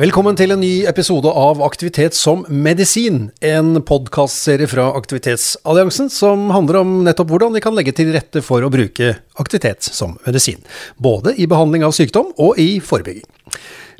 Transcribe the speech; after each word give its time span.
Velkommen 0.00 0.32
til 0.32 0.54
en 0.54 0.62
ny 0.62 0.86
episode 0.88 1.28
av 1.28 1.58
Aktivitet 1.60 2.14
som 2.16 2.46
medisin, 2.48 3.26
en 3.44 3.82
podkastserie 3.84 4.64
fra 4.70 4.86
Aktivitetsalliansen 4.96 6.08
som 6.14 6.46
handler 6.54 6.78
om 6.80 6.94
nettopp 7.04 7.28
hvordan 7.28 7.52
vi 7.52 7.60
kan 7.60 7.76
legge 7.76 7.92
til 7.98 8.08
rette 8.14 8.40
for 8.40 8.64
å 8.64 8.70
bruke 8.72 9.10
aktivitet 9.36 9.84
som 9.84 10.14
medisin. 10.24 10.62
Både 10.96 11.34
i 11.36 11.44
behandling 11.50 11.84
av 11.84 11.92
sykdom 11.92 12.30
og 12.40 12.56
i 12.56 12.78
forebygging. 12.80 13.26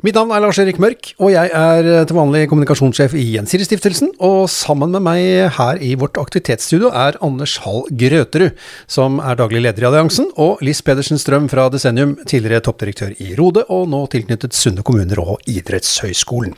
Mitt 0.01 0.15
navn 0.17 0.31
er 0.33 0.41
Lars-Erik 0.41 0.79
Mørk, 0.81 1.11
og 1.21 1.29
jeg 1.29 1.51
er 1.53 1.87
til 2.09 2.17
vanlig 2.17 2.47
kommunikasjonssjef 2.49 3.13
i 3.13 3.25
Gjensidigestiftelsen. 3.35 4.09
Og 4.25 4.47
sammen 4.49 4.89
med 4.95 5.03
meg 5.05 5.51
her 5.59 5.77
i 5.77 5.91
vårt 5.93 6.17
aktivitetsstudio 6.17 6.89
er 6.89 7.19
Anders 7.21 7.59
Hall 7.61 7.85
Grøterud, 7.93 8.57
som 8.89 9.21
er 9.21 9.37
daglig 9.37 9.61
leder 9.61 9.85
i 9.85 9.89
alliansen, 9.91 10.31
og 10.41 10.65
Liss 10.65 10.81
Pedersen 10.81 11.21
Strøm 11.21 11.45
fra 11.53 11.67
Desennium, 11.69 12.17
tidligere 12.25 12.65
toppdirektør 12.65 13.13
i 13.21 13.35
Rode, 13.37 13.67
og 13.69 13.91
nå 13.93 14.01
tilknyttet 14.09 14.57
Sunne 14.57 14.81
kommuner 14.81 15.21
og 15.21 15.37
Idrettshøgskolen. 15.45 16.57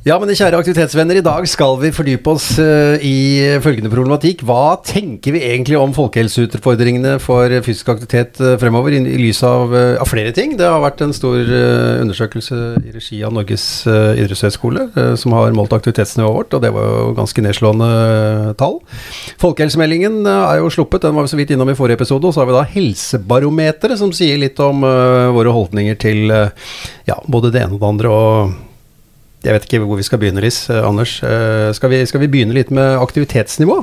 Ja, 0.00 0.14
men 0.16 0.30
kjære 0.32 0.56
aktivitetsvenner, 0.56 1.18
i 1.20 1.20
dag 1.20 1.44
skal 1.44 1.74
vi 1.76 1.90
fordype 1.92 2.30
oss 2.32 2.54
uh, 2.56 2.96
i 3.04 3.58
følgende 3.60 3.90
problematikk. 3.92 4.40
Hva 4.48 4.78
tenker 4.80 5.34
vi 5.34 5.42
egentlig 5.44 5.76
om 5.76 5.92
folkehelseutfordringene 5.92 7.18
for 7.20 7.52
fysisk 7.66 7.90
aktivitet 7.92 8.40
uh, 8.40 8.54
fremover, 8.56 8.96
i, 8.96 9.02
lys 9.20 9.42
av, 9.44 9.68
uh, 9.68 9.98
av, 10.00 10.08
flere 10.08 10.32
ting? 10.32 10.54
Det 10.56 10.64
har 10.64 10.80
vært 10.80 11.02
en 11.04 11.12
stor 11.12 11.36
undersøkelse 11.44 12.60
i 12.80 12.94
regi 12.94 13.18
av 13.28 13.34
Norges 13.36 13.66
idrettshøgskole 13.90 14.86
som 15.20 15.36
har 15.36 15.52
målt 15.58 15.76
aktivitetsnivået 15.76 16.38
vårt, 16.38 16.56
og 16.56 16.64
det 16.64 16.72
var 16.72 16.88
jo 16.88 17.12
ganske 17.20 17.44
nedslående 17.44 17.90
tall. 18.62 18.80
Folkehelsemeldingen 19.44 20.22
er 20.24 20.62
jo 20.62 20.72
sluppet, 20.72 21.04
den 21.04 21.18
var 21.18 21.28
vi 21.28 21.34
så 21.34 21.42
vidt 21.42 21.52
innom 21.52 21.74
i 21.74 21.76
forrige 21.76 22.00
episode. 22.00 22.24
Og 22.24 22.32
så 22.32 22.40
har 22.40 22.48
vi 22.48 22.56
da 22.56 22.64
Helsebarometeret, 22.72 24.00
som 24.00 24.16
sier 24.16 24.40
litt 24.40 24.64
om 24.64 24.80
våre 25.36 25.52
holdninger 25.52 26.00
til 26.00 26.24
ja, 26.32 27.20
både 27.28 27.52
det 27.52 27.66
ene 27.66 27.76
og 27.76 27.84
det 27.84 27.92
andre. 27.92 28.16
og 28.16 28.68
jeg 29.40 29.56
vet 29.56 29.66
ikke 29.66 29.80
hvor 29.84 30.00
vi 30.00 30.04
skal 30.06 30.20
begynne, 30.20 30.42
Liss. 30.44 30.66
Eh, 30.70 30.84
Anders, 30.84 31.18
eh, 31.24 31.70
skal 31.76 31.92
vi, 31.92 32.04
skal 32.08 32.24
vi 32.24 32.28
begynne 32.32 32.56
litt 32.56 32.72
med 32.74 33.00
aktivitetsnivå? 33.00 33.80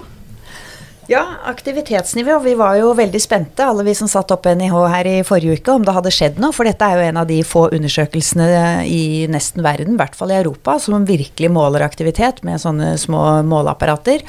Ja, 1.08 1.24
aktivitetsnivå. 1.48 2.36
Vi 2.44 2.54
var 2.60 2.76
jo 2.82 2.92
veldig 2.94 3.20
spente, 3.24 3.64
alle 3.64 3.86
vi 3.88 3.94
som 3.96 4.10
satt 4.12 4.32
opp 4.36 4.46
NIH 4.46 4.76
her 4.92 5.08
i 5.08 5.16
forrige 5.24 5.56
uke, 5.56 5.72
om 5.72 5.86
det 5.88 5.94
hadde 5.96 6.12
skjedd 6.12 6.42
noe. 6.44 6.52
For 6.52 6.68
dette 6.68 6.84
er 6.84 7.00
jo 7.00 7.06
en 7.08 7.20
av 7.24 7.30
de 7.30 7.38
få 7.48 7.70
undersøkelsene 7.72 8.48
i 8.92 9.24
nesten 9.32 9.64
verden, 9.64 9.96
i 9.96 10.02
hvert 10.02 10.18
fall 10.20 10.34
i 10.36 10.40
Europa, 10.42 10.76
som 10.84 11.08
virkelig 11.08 11.50
måler 11.56 11.86
aktivitet 11.88 12.44
med 12.44 12.60
sånne 12.60 12.98
små 13.00 13.24
måleapparater. 13.48 14.28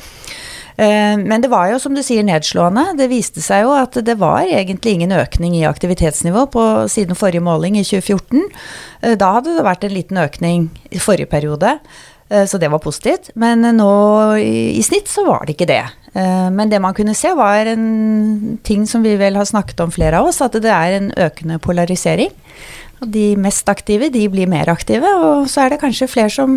Eh, 0.78 1.18
men 1.18 1.42
det 1.42 1.50
var 1.50 1.72
jo, 1.72 1.78
som 1.82 1.94
du 1.96 2.04
sier, 2.06 2.22
nedslående. 2.26 2.92
Det 3.00 3.08
viste 3.10 3.42
seg 3.42 3.64
jo 3.66 3.74
at 3.74 3.98
det 4.06 4.14
var 4.20 4.46
egentlig 4.46 4.94
ingen 4.94 5.14
økning 5.16 5.56
i 5.58 5.66
aktivitetsnivå 5.66 6.46
på 6.54 6.66
siden 6.92 7.18
forrige 7.18 7.42
måling 7.42 7.80
i 7.80 7.86
2014. 7.86 8.44
Eh, 9.02 9.16
da 9.18 9.32
hadde 9.38 9.56
det 9.56 9.66
vært 9.66 9.88
en 9.88 9.96
liten 9.96 10.22
økning 10.22 10.68
i 10.94 11.02
forrige 11.02 11.30
periode, 11.32 11.80
eh, 12.30 12.46
så 12.46 12.62
det 12.62 12.70
var 12.70 12.84
positivt. 12.84 13.32
Men 13.34 13.66
nå 13.74 13.90
i, 14.38 14.78
snitt 14.86 15.10
så 15.10 15.26
var 15.26 15.46
det 15.46 15.58
ikke 15.58 15.72
det. 15.72 15.84
Men 16.18 16.70
det 16.70 16.80
man 16.82 16.94
kunne 16.96 17.12
se, 17.14 17.30
var 17.36 17.68
en 17.68 18.56
ting 18.66 18.86
som 18.90 19.04
vi 19.04 19.12
vel 19.20 19.36
har 19.38 19.46
snakket 19.46 19.78
om 19.84 19.92
flere 19.92 20.18
av 20.18 20.30
oss, 20.30 20.40
at 20.42 20.56
det 20.56 20.72
er 20.72 20.96
en 20.96 21.12
økende 21.14 21.60
polarisering. 21.62 22.32
Og 22.98 23.10
de 23.14 23.24
mest 23.38 23.68
aktive, 23.70 24.08
de 24.10 24.24
blir 24.30 24.48
mer 24.50 24.68
aktive, 24.72 25.06
og 25.22 25.46
så 25.50 25.64
er 25.64 25.74
det 25.74 25.80
kanskje 25.82 26.08
flere 26.10 26.32
som, 26.32 26.56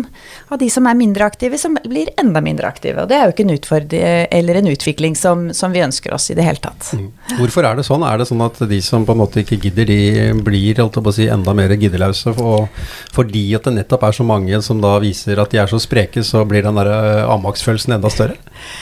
av 0.50 0.58
de 0.58 0.68
som 0.72 0.86
er 0.90 0.98
mindre 0.98 1.26
aktive, 1.28 1.58
som 1.60 1.76
blir 1.86 2.10
enda 2.18 2.42
mindre 2.42 2.66
aktive. 2.66 3.04
Og 3.04 3.10
det 3.10 3.18
er 3.18 3.28
jo 3.28 3.34
ikke 3.34 3.46
en 3.46 3.54
utfordring 3.54 4.28
eller 4.32 4.58
en 4.58 4.70
utvikling 4.72 5.16
som, 5.18 5.48
som, 5.54 5.72
vi 5.72 5.84
ønsker 5.84 6.14
oss 6.14 6.30
i 6.32 6.36
det 6.36 6.46
hele 6.46 6.60
tatt. 6.62 6.90
Mm. 6.98 7.08
Hvorfor 7.38 7.66
er 7.68 7.78
det 7.78 7.86
sånn? 7.86 8.04
Er 8.06 8.18
det 8.20 8.28
sånn 8.28 8.42
at 8.44 8.58
de 8.68 8.80
som 8.84 9.06
på 9.06 9.14
en 9.14 9.22
måte 9.22 9.42
ikke 9.42 9.60
gidder, 9.62 9.88
de 9.88 10.32
blir 10.44 10.82
si, 11.14 11.28
enda 11.30 11.54
mer 11.56 11.74
giddeløse? 11.78 12.34
Og 12.42 12.68
fordi 13.14 13.46
at 13.56 13.68
det 13.68 13.76
nettopp 13.78 14.08
er 14.08 14.18
så 14.18 14.26
mange 14.26 14.62
som 14.66 14.82
da 14.82 14.96
viser 15.02 15.40
at 15.42 15.54
de 15.54 15.62
er 15.62 15.70
så 15.70 15.80
spreke, 15.82 16.24
så 16.26 16.44
blir 16.48 16.66
den 16.66 16.78
der 16.78 16.90
eh, 16.90 17.24
avmaktsfølelsen 17.30 17.98
enda 17.98 18.10
større? 18.12 18.38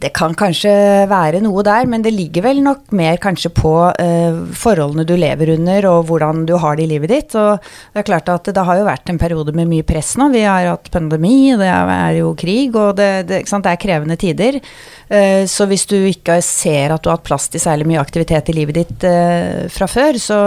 Det 0.00 0.08
kan 0.16 0.32
kanskje 0.32 0.70
være 1.10 1.42
noe 1.44 1.60
der, 1.66 1.84
men 1.90 2.00
det 2.00 2.14
ligger 2.14 2.46
vel 2.46 2.62
nok 2.64 2.88
mer 2.96 3.18
kanskje 3.20 3.50
på 3.52 3.72
eh, 4.00 4.38
forholdene 4.56 5.04
du 5.04 5.12
lever 5.20 5.52
under 5.58 5.88
og 5.90 6.06
hvordan 6.08 6.46
du 6.48 6.54
har 6.62 6.78
det 6.78 6.86
i 6.86 6.90
livet 6.94 7.12
ditt. 7.12 7.36
Og 7.36 7.58
det 7.60 8.00
er 8.00 8.06
klart 8.08 8.30
at 8.32 8.48
det 8.48 8.64
har 8.64 8.80
jo 8.80 8.86
vært 8.88 9.12
en 9.12 9.20
periode 9.20 9.52
med 9.56 9.68
mye 9.68 9.84
press 9.84 10.14
nå. 10.16 10.30
Vi 10.32 10.46
har 10.46 10.70
hatt 10.70 10.88
pandemi, 10.94 11.52
det 11.60 11.68
er 11.68 12.16
jo 12.16 12.32
krig, 12.38 12.78
og 12.80 12.96
det, 12.96 13.10
det, 13.28 13.42
det 13.44 13.74
er 13.74 13.82
krevende 13.82 14.16
tider. 14.20 14.60
Eh, 15.10 15.44
så 15.50 15.66
hvis 15.68 15.84
du 15.90 15.98
ikke 15.98 16.38
ser 16.46 16.94
at 16.94 17.04
du 17.04 17.10
har 17.10 17.18
hatt 17.18 17.26
plass 17.28 17.50
til 17.52 17.60
særlig 17.60 17.90
mye 17.90 18.00
aktivitet 18.00 18.48
i 18.48 18.56
livet 18.56 18.80
ditt 18.80 19.04
eh, 19.04 19.68
fra 19.68 19.90
før, 19.90 20.16
så, 20.22 20.40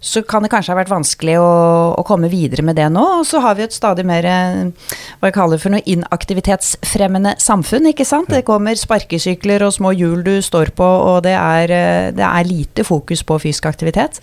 så, 0.00 0.24
kan 0.24 0.46
det 0.46 0.52
kanskje 0.54 0.72
ha 0.72 0.78
vært 0.80 0.94
vanskelig 0.94 1.36
å, 1.42 1.52
å, 1.98 2.06
komme 2.06 2.32
videre 2.32 2.64
med 2.64 2.80
det 2.80 2.88
nå. 2.96 3.04
Og 3.20 3.28
så 3.28 3.44
har 3.44 3.60
vi 3.60 3.66
et 3.66 3.76
stadig 3.76 4.06
mer 4.08 4.24
hva 4.24 5.28
jeg 5.28 5.36
kaller 5.36 5.60
for 5.60 5.74
noe 5.74 5.84
inaktivitetsfremmende 5.84 7.36
samfunn, 7.44 7.92
ikke 7.92 8.08
sant. 8.08 8.32
Det 8.32 8.46
kommer 8.48 8.85
sparkesykler 8.86 9.66
og 9.66 9.74
små 9.76 9.92
hjul 9.96 10.22
du 10.26 10.36
står 10.44 10.72
på, 10.78 10.86
og 10.86 11.24
det 11.26 11.34
er, 11.36 11.74
eh, 11.74 12.12
det 12.16 12.24
er 12.24 12.48
lite 12.48 12.86
fokus 12.86 13.24
på 13.26 13.40
fysisk 13.42 13.66
aktivitet. 13.66 14.22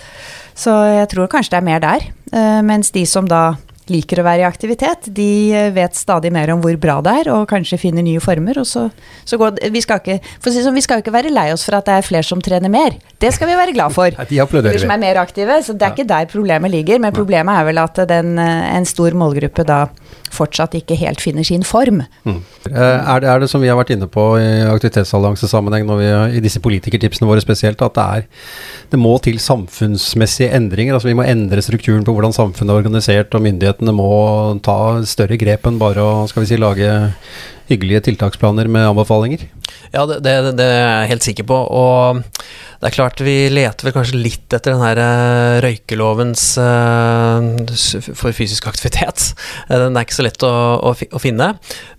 Så 0.55 0.71
jeg 0.71 1.11
tror 1.13 1.29
kanskje 1.29 1.55
det 1.55 1.61
er 1.61 1.69
mer 1.69 1.83
der. 1.83 2.09
Eh, 2.33 2.61
mens 2.61 2.91
de 2.91 3.05
som 3.05 3.27
da 3.27 3.55
liker 3.91 4.21
å 4.21 4.23
være 4.25 4.43
i 4.43 4.47
aktivitet, 4.47 5.09
de 5.15 5.51
eh, 5.51 5.69
vet 5.75 5.95
stadig 5.97 6.31
mer 6.33 6.53
om 6.53 6.61
hvor 6.63 6.75
bra 6.79 6.99
det 7.03 7.15
er, 7.23 7.29
og 7.33 7.49
kanskje 7.51 7.79
finner 7.81 8.05
nye 8.05 8.21
former. 8.23 8.61
Og 8.61 8.67
så, 8.67 8.85
så 9.27 9.39
går, 9.39 9.59
vi, 9.73 9.81
skal 9.83 9.99
ikke, 9.99 10.19
si 10.45 10.63
sånn, 10.63 10.77
vi 10.77 10.85
skal 10.85 11.03
ikke 11.03 11.13
være 11.15 11.33
lei 11.33 11.49
oss 11.53 11.65
for 11.67 11.77
at 11.79 11.89
det 11.89 11.97
er 11.97 12.07
flere 12.07 12.27
som 12.27 12.41
trener 12.43 12.71
mer. 12.71 12.95
Det 13.19 13.33
skal 13.35 13.51
vi 13.51 13.59
være 13.59 13.75
glad 13.75 13.95
for. 13.95 14.13
De 14.29 14.79
som 14.79 14.95
er 14.95 15.03
mer 15.03 15.19
aktive. 15.21 15.59
Så 15.65 15.75
det 15.75 15.87
er 15.87 15.91
ja. 15.91 15.97
ikke 15.97 16.09
der 16.13 16.31
problemet 16.31 16.71
ligger. 16.71 17.01
Men 17.03 17.15
problemet 17.15 17.59
er 17.59 17.67
vel 17.71 17.83
at 17.83 18.03
den, 18.09 18.37
en 18.39 18.87
stor 18.87 19.15
målgruppe 19.19 19.67
da 19.67 19.85
fortsatt 20.33 20.75
ikke 20.77 20.97
helt 20.99 21.21
finner 21.21 21.45
sin 21.47 21.65
form. 21.67 22.01
Mm. 22.25 22.39
Er, 22.71 23.19
det, 23.21 23.29
er, 23.29 23.43
det, 23.43 23.49
som 23.51 23.61
vi 23.61 23.69
har 23.69 23.77
vært 23.77 23.93
inne 23.95 24.07
på 24.11 24.25
i 24.39 24.47
aktivitetsalliansesammenheng 24.71 25.89
i 26.33 26.41
disse 26.43 26.61
politikertipsene 26.63 27.29
våre 27.29 27.43
spesielt, 27.43 27.81
at 27.85 27.97
det, 27.97 28.03
er, 28.03 28.27
det 28.93 28.99
må 29.01 29.15
til 29.23 29.39
samfunnsmessige 29.41 30.51
endringer? 30.55 30.97
altså 30.97 31.11
Vi 31.11 31.17
må 31.17 31.27
endre 31.27 31.63
strukturen 31.65 32.05
på 32.07 32.15
hvordan 32.15 32.35
samfunnet 32.35 32.73
er 32.73 32.83
organisert, 32.83 33.35
og 33.35 33.45
myndighetene 33.45 33.95
må 33.95 34.11
ta 34.65 34.79
større 35.09 35.39
grep 35.41 35.67
enn 35.69 35.81
bare 35.81 36.03
å 36.03 36.13
skal 36.31 36.45
vi 36.45 36.53
si, 36.53 36.61
lage 36.61 36.93
hyggelige 37.69 38.03
tiltaksplaner 38.09 38.69
med 38.71 38.89
anbefalinger? 38.89 39.45
Ja, 39.93 40.05
det, 40.09 40.19
det, 40.25 40.33
det, 40.57 40.65
er 40.65 41.03
jeg 41.03 41.11
helt 41.13 41.27
sikker 41.27 41.47
på. 41.49 41.57
Og 41.57 42.21
det 42.81 42.89
er 42.89 42.95
klart 42.95 43.23
vi 43.23 43.35
leter 43.53 43.87
vel 43.87 43.95
kanskje 43.95 44.21
litt 44.21 44.55
etter 44.55 44.73
den 44.73 44.83
her 44.83 45.01
uh, 45.01 45.61
røykelovens 45.63 46.45
uh, 46.61 47.39
for 48.11 48.35
fysisk 48.35 48.67
aktivitet. 48.71 49.31
Den 49.71 49.95
er 49.95 50.05
ikke 50.05 50.19
så 50.19 50.27
lett 50.27 50.43
å, 50.45 50.53
å, 50.91 51.21
finne. 51.21 51.53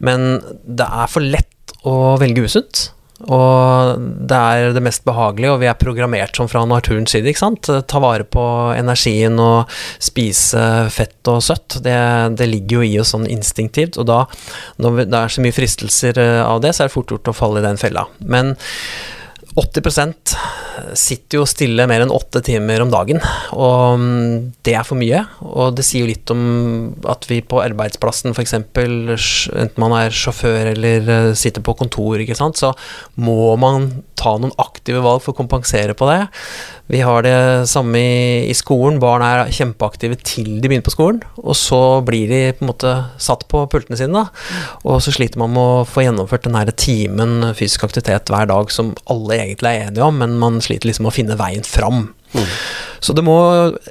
Men 0.04 0.42
det 0.64 0.86
er 0.86 1.10
for 1.10 1.24
lett 1.24 1.74
å 1.84 2.16
velge 2.20 2.44
usunt. 2.44 2.88
Og 3.32 4.04
det 4.28 4.38
er 4.38 4.74
det 4.76 4.82
mest 4.84 5.04
behagelige, 5.06 5.52
og 5.54 5.62
vi 5.62 5.68
er 5.70 5.78
programmert 5.80 6.36
som 6.36 6.50
fra 6.50 6.64
naturens 6.68 7.14
side. 7.14 7.30
ikke 7.30 7.42
sant? 7.44 7.70
Ta 7.88 8.02
vare 8.02 8.26
på 8.26 8.44
energien 8.76 9.38
og 9.42 9.70
spise 10.02 10.64
fett 10.94 11.32
og 11.32 11.42
søtt. 11.44 11.80
Det, 11.84 11.96
det 12.38 12.50
ligger 12.50 12.82
jo 12.82 12.88
i 12.88 12.98
oss 13.02 13.14
sånn 13.14 13.28
instinktivt. 13.30 13.98
Og 14.00 14.08
da, 14.10 14.24
når 14.82 15.04
det 15.04 15.20
er 15.20 15.34
så 15.34 15.44
mye 15.44 15.56
fristelser 15.56 16.20
av 16.44 16.62
det, 16.64 16.74
så 16.74 16.84
er 16.84 16.90
det 16.90 16.96
fort 16.96 17.14
gjort 17.14 17.32
å 17.32 17.36
falle 17.36 17.62
i 17.62 17.66
den 17.66 17.80
fella. 17.80 18.06
Men 18.20 18.54
80% 19.54 20.34
sitter 20.98 21.38
jo 21.38 21.46
stille 21.46 21.86
mer 21.86 22.02
enn 22.02 22.12
åtte 22.12 22.40
timer 22.44 22.82
om 22.82 22.90
dagen, 22.90 23.20
og 23.54 24.00
mm, 24.00 24.32
det 24.66 24.74
er 24.74 24.86
for 24.86 24.98
mye. 24.98 25.20
Og 25.46 25.76
det 25.78 25.84
sier 25.86 26.02
jo 26.02 26.10
litt 26.10 26.32
om 26.34 26.42
at 27.10 27.28
vi 27.30 27.38
på 27.46 27.60
arbeidsplassen 27.62 28.34
f.eks., 28.34 28.56
enten 28.58 29.78
man 29.82 29.94
er 30.00 30.14
sjåfør 30.14 30.72
eller 30.72 31.12
eh, 31.16 31.30
sitter 31.38 31.62
på 31.64 31.76
kontor, 31.78 32.22
så 32.58 32.72
må 33.14 33.54
man 33.60 33.90
ta 34.18 34.34
noen 34.40 34.54
aktive 34.58 35.02
valg 35.04 35.22
for 35.22 35.34
å 35.34 35.38
kompensere 35.38 35.94
på 35.98 36.08
det. 36.10 36.20
Vi 36.92 37.00
har 37.00 37.24
det 37.24 37.68
samme 37.70 37.96
i, 37.96 38.50
i, 38.50 38.54
skolen. 38.56 38.98
Barn 39.00 39.24
er 39.24 39.48
kjempeaktive 39.54 40.18
til 40.20 40.50
de 40.60 40.68
begynner 40.68 40.84
på 40.84 40.92
skolen, 40.92 41.22
og 41.40 41.56
så 41.56 41.80
blir 42.04 42.28
de 42.28 42.40
på 42.58 42.64
en 42.64 42.70
måte 42.72 42.92
satt 43.16 43.46
på 43.48 43.62
pultene 43.72 43.96
sine, 43.96 44.24
da. 44.24 44.74
Og 44.84 45.00
så 45.04 45.14
sliter 45.14 45.40
man 45.40 45.54
med 45.54 45.64
å 45.64 45.86
få 45.88 46.04
gjennomført 46.04 46.44
den 46.44 46.74
timen 46.76 47.54
fysisk 47.56 47.86
aktivitet 47.88 48.28
hver 48.32 48.50
dag 48.52 48.72
som 48.74 48.92
alle 49.08 49.40
egentlig 49.40 49.72
er 49.72 49.88
enige 49.88 50.04
om, 50.04 50.20
men 50.20 50.36
man 50.42 50.60
sliter 50.64 50.90
liksom 50.90 51.08
med 51.08 51.14
å 51.14 51.18
finne 51.22 51.40
veien 51.40 51.64
fram. 51.64 52.10
Mm. 52.34 52.48
Så 53.04 53.12
det 53.16 53.24
må 53.26 53.36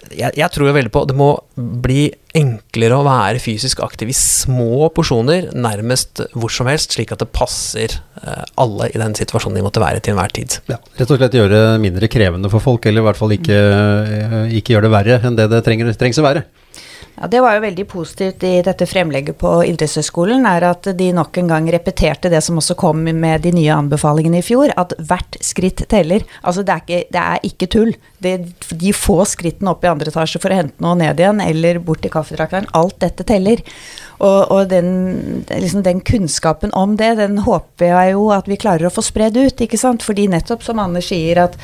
jeg, 0.10 0.32
jeg, 0.34 0.48
tror 0.54 0.68
jo 0.68 0.74
veldig 0.76 0.92
på 0.94 1.04
Det 1.10 1.16
må 1.18 1.30
bli 1.56 2.08
enklere 2.34 2.98
å 2.98 3.06
være 3.06 3.42
fysisk 3.42 3.84
aktiv 3.86 4.10
i 4.10 4.16
små 4.18 4.88
porsjoner, 4.96 5.52
nærmest 5.54 6.24
hvor 6.34 6.50
som 6.54 6.70
helst, 6.72 6.96
slik 6.96 7.14
at 7.14 7.22
det 7.22 7.30
passer 7.36 7.94
uh, 8.24 8.42
alle 8.58 8.90
i 8.90 8.98
den 8.98 9.14
situasjonen 9.18 9.60
de 9.60 9.66
måtte 9.68 9.84
være 9.84 10.02
til 10.02 10.16
enhver 10.16 10.34
tid. 10.34 10.58
Ja, 10.72 10.80
rett 10.98 11.14
og 11.14 11.22
slett 11.22 11.38
gjøre 11.38 11.54
det 11.54 11.84
mindre 11.84 12.10
krevende 12.10 12.50
for 12.50 12.64
folk, 12.64 12.88
eller 12.90 13.04
i 13.04 13.08
hvert 13.12 13.22
fall 13.22 13.36
ikke, 13.38 13.60
uh, 13.70 14.40
ikke 14.50 14.74
gjøre 14.74 14.88
det 14.88 14.96
verre 14.96 15.20
enn 15.30 15.38
det 15.38 15.46
det 15.54 15.62
trenger, 15.68 15.94
trengs 16.00 16.18
å 16.18 16.26
være. 16.26 16.48
Ja, 17.16 17.28
Det 17.28 17.42
var 17.42 17.54
jo 17.54 17.62
veldig 17.62 17.84
positivt 17.88 18.44
i 18.44 18.54
dette 18.66 18.88
fremlegget 18.90 19.38
på 19.38 19.50
idrettshøyskolen, 19.70 20.48
er 20.50 20.66
at 20.66 20.88
de 20.98 21.12
nok 21.14 21.38
en 21.38 21.52
gang 21.52 21.68
repeterte 21.72 22.32
det 22.34 22.42
som 22.42 22.58
også 22.58 22.76
kom 22.80 23.04
med 23.06 23.44
de 23.46 23.52
nye 23.54 23.76
anbefalingene 23.76 24.42
i 24.42 24.46
fjor, 24.46 24.74
at 24.78 24.96
hvert 24.98 25.38
skritt 25.46 25.86
teller. 25.92 26.26
Altså 26.42 26.66
det 26.66 26.74
er 26.74 26.82
ikke, 26.82 27.02
det 27.14 27.22
er 27.22 27.46
ikke 27.50 27.70
tull. 27.76 27.94
Det, 28.18 28.34
de 28.82 28.96
få 28.98 29.20
skrittene 29.30 29.76
opp 29.76 29.86
i 29.86 29.92
andre 29.92 30.10
etasje 30.10 30.42
for 30.42 30.50
å 30.50 30.58
hente 30.64 30.82
noe 30.82 30.98
ned 30.98 31.22
igjen, 31.22 31.44
eller 31.46 31.82
bort 31.86 32.02
til 32.02 32.14
kaffetrakteren, 32.14 32.72
alt 32.74 32.98
dette 33.06 33.28
teller. 33.30 33.62
Og, 34.18 34.52
og 34.56 34.70
den, 34.74 34.92
liksom 35.52 35.86
den, 35.86 36.02
kunnskapen 36.02 36.74
om 36.74 36.98
det, 36.98 37.14
den 37.22 37.44
håper 37.46 37.92
jeg 37.92 38.18
jo 38.18 38.30
at 38.34 38.50
vi 38.50 38.58
klarer 38.58 38.90
å 38.90 38.94
få 38.94 39.06
spredd 39.06 39.38
ut, 39.38 39.62
ikke 39.62 39.78
sant. 39.78 40.06
Fordi 40.06 40.26
nettopp 40.32 40.66
som 40.66 40.82
Anders 40.82 41.12
sier, 41.14 41.46
at 41.46 41.60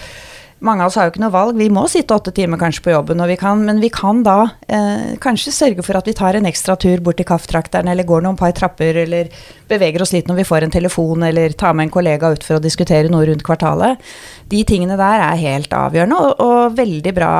mange 0.65 0.83
av 0.83 0.89
oss 0.89 0.97
har 0.99 1.07
jo 1.07 1.13
ikke 1.13 1.21
noe 1.23 1.33
valg. 1.33 1.57
Vi 1.59 1.69
må 1.73 1.85
sitte 1.91 2.15
åtte 2.15 2.33
timer 2.35 2.59
kanskje 2.61 2.83
på 2.85 2.93
jobben, 2.93 3.21
vi 3.29 3.37
kan, 3.39 3.61
men 3.65 3.79
vi 3.83 3.89
kan 3.93 4.21
da 4.25 4.37
eh, 4.67 5.15
kanskje 5.21 5.53
sørge 5.55 5.85
for 5.85 5.99
at 5.99 6.09
vi 6.09 6.15
tar 6.17 6.35
en 6.35 6.47
ekstra 6.49 6.75
tur 6.79 7.01
bort 7.05 7.19
til 7.21 7.27
kaffetrakteren, 7.29 7.89
eller 7.91 8.07
går 8.07 8.25
noen 8.25 8.39
par 8.39 8.51
trapper, 8.57 9.01
eller 9.05 9.31
beveger 9.69 10.03
oss 10.03 10.13
litt 10.15 10.29
når 10.29 10.41
vi 10.41 10.47
får 10.49 10.67
en 10.67 10.75
telefon, 10.75 11.23
eller 11.29 11.55
tar 11.57 11.77
med 11.77 11.87
en 11.87 11.93
kollega 11.93 12.33
ut 12.35 12.45
for 12.45 12.59
å 12.59 12.63
diskutere 12.63 13.11
noe 13.11 13.27
rundt 13.29 13.45
kvartalet. 13.47 14.03
De 14.51 14.63
tingene 14.67 14.99
der 14.99 15.25
er 15.29 15.41
helt 15.43 15.73
avgjørende, 15.75 16.19
og, 16.19 16.43
og 16.43 16.77
veldig 16.79 17.15
bra 17.15 17.33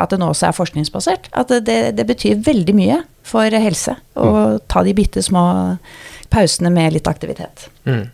at 0.00 0.14
det 0.14 0.20
nå 0.22 0.30
også 0.32 0.48
er 0.48 0.56
forskningsbasert. 0.56 1.30
At 1.36 1.52
det, 1.66 1.80
det 1.98 2.08
betyr 2.08 2.42
veldig 2.46 2.76
mye 2.78 3.00
for 3.24 3.48
helse 3.48 3.96
å 4.20 4.28
mm. 4.28 4.66
ta 4.70 4.84
de 4.84 4.92
bitte 4.96 5.22
små 5.24 5.44
pausene 6.32 6.72
med 6.72 6.96
litt 6.96 7.08
aktivitet. 7.08 7.68
Mm. 7.88 8.06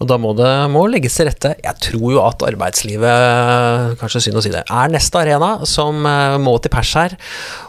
Og 0.00 0.08
da 0.08 0.16
må 0.16 0.32
det 0.32 0.48
må 0.72 0.86
legges 0.88 1.18
til 1.18 1.28
rette. 1.28 1.52
Jeg 1.60 1.76
tror 1.84 2.06
jo 2.14 2.20
at 2.24 2.44
arbeidslivet, 2.48 3.98
kanskje 4.00 4.22
synd 4.24 4.40
å 4.40 4.44
si 4.44 4.52
det, 4.52 4.62
er 4.64 4.92
neste 4.92 5.20
arena 5.20 5.50
som 5.68 6.06
eh, 6.08 6.38
må 6.40 6.54
til 6.56 6.72
pers 6.72 6.92
her. 6.96 7.16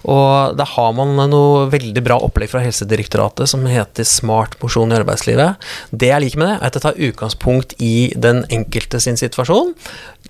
Og 0.07 0.55
da 0.55 0.67
har 0.77 0.93
man 0.95 1.19
noe 1.31 1.65
veldig 1.73 2.03
bra 2.05 2.21
opplegg 2.23 2.53
fra 2.53 2.63
Helsedirektoratet 2.63 3.51
som 3.51 3.67
heter 3.67 4.07
Smart 4.07 4.55
mosjon 4.63 4.93
i 4.93 4.99
arbeidslivet. 5.01 5.67
Det 5.91 6.13
jeg 6.13 6.23
liker 6.23 6.41
med 6.41 6.53
det, 6.53 6.55
er 6.55 6.69
at 6.69 6.77
det 6.77 6.85
tar 6.85 7.03
utgangspunkt 7.09 7.75
i 7.83 7.95
den 8.15 8.45
enkelte 8.47 9.03
sin 9.03 9.19
situasjon. 9.19 9.75